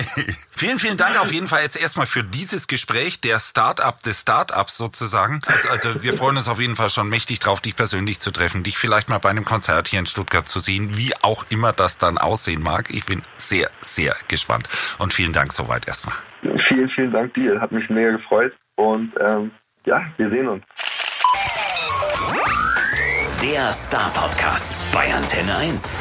Vielen, 0.56 0.80
vielen 0.80 0.98
Dank 0.98 1.20
auf 1.20 1.32
jeden 1.32 1.48
Fall 1.48 1.62
jetzt 1.62 1.80
erstmal 1.80 2.06
für 2.06 2.24
dieses 2.24 2.68
Gespräch, 2.68 3.22
der 3.22 3.39
Start-up 3.39 4.02
des 4.04 4.22
Start-ups 4.22 4.78
sozusagen. 4.78 5.42
Also, 5.46 5.70
also 5.70 6.04
wir 6.04 6.13
freuen 6.13 6.38
uns 6.38 6.48
auf 6.48 6.60
jeden 6.60 6.76
Fall 6.76 6.89
schon 6.89 7.10
mächtig 7.10 7.39
drauf, 7.39 7.62
dich 7.62 7.76
persönlich 7.76 8.20
zu 8.20 8.32
treffen, 8.32 8.63
dich 8.63 8.78
vielleicht 8.78 9.10
mal 9.10 9.20
bei 9.20 9.30
einem 9.30 9.46
Konzert 9.46 9.88
hier 9.88 10.00
in 10.00 10.06
Stuttgart 10.06 10.48
zu 10.48 10.60
sehen, 10.60 10.98
wie 10.98 11.13
auch 11.22 11.46
immer 11.50 11.74
das 11.74 11.98
dann 11.98 12.18
aussehen 12.18 12.62
mag. 12.62 12.89
Ich 12.89 13.06
bin 13.06 13.22
sehr, 13.38 13.70
sehr 13.82 14.16
gespannt. 14.28 14.68
Und 14.98 15.13
vielen 15.13 15.34
Dank 15.34 15.54
soweit 15.54 15.88
erstmal. 15.88 16.16
Vielen, 16.68 16.89
vielen 16.89 17.12
Dank 17.12 17.34
dir, 17.34 17.60
hat 17.62 17.72
mich 17.72 17.89
mega 17.89 18.12
gefreut 18.12 18.54
und 18.76 19.13
ähm, 19.20 19.52
ja, 19.86 20.06
wir 20.18 20.30
sehen 20.30 20.48
uns. 20.48 20.63
Der 23.42 23.74
Star 23.74 24.10
Podcast 24.13 24.78
bei 24.94 25.13
Antenne 25.13 25.56
1. 25.58 25.96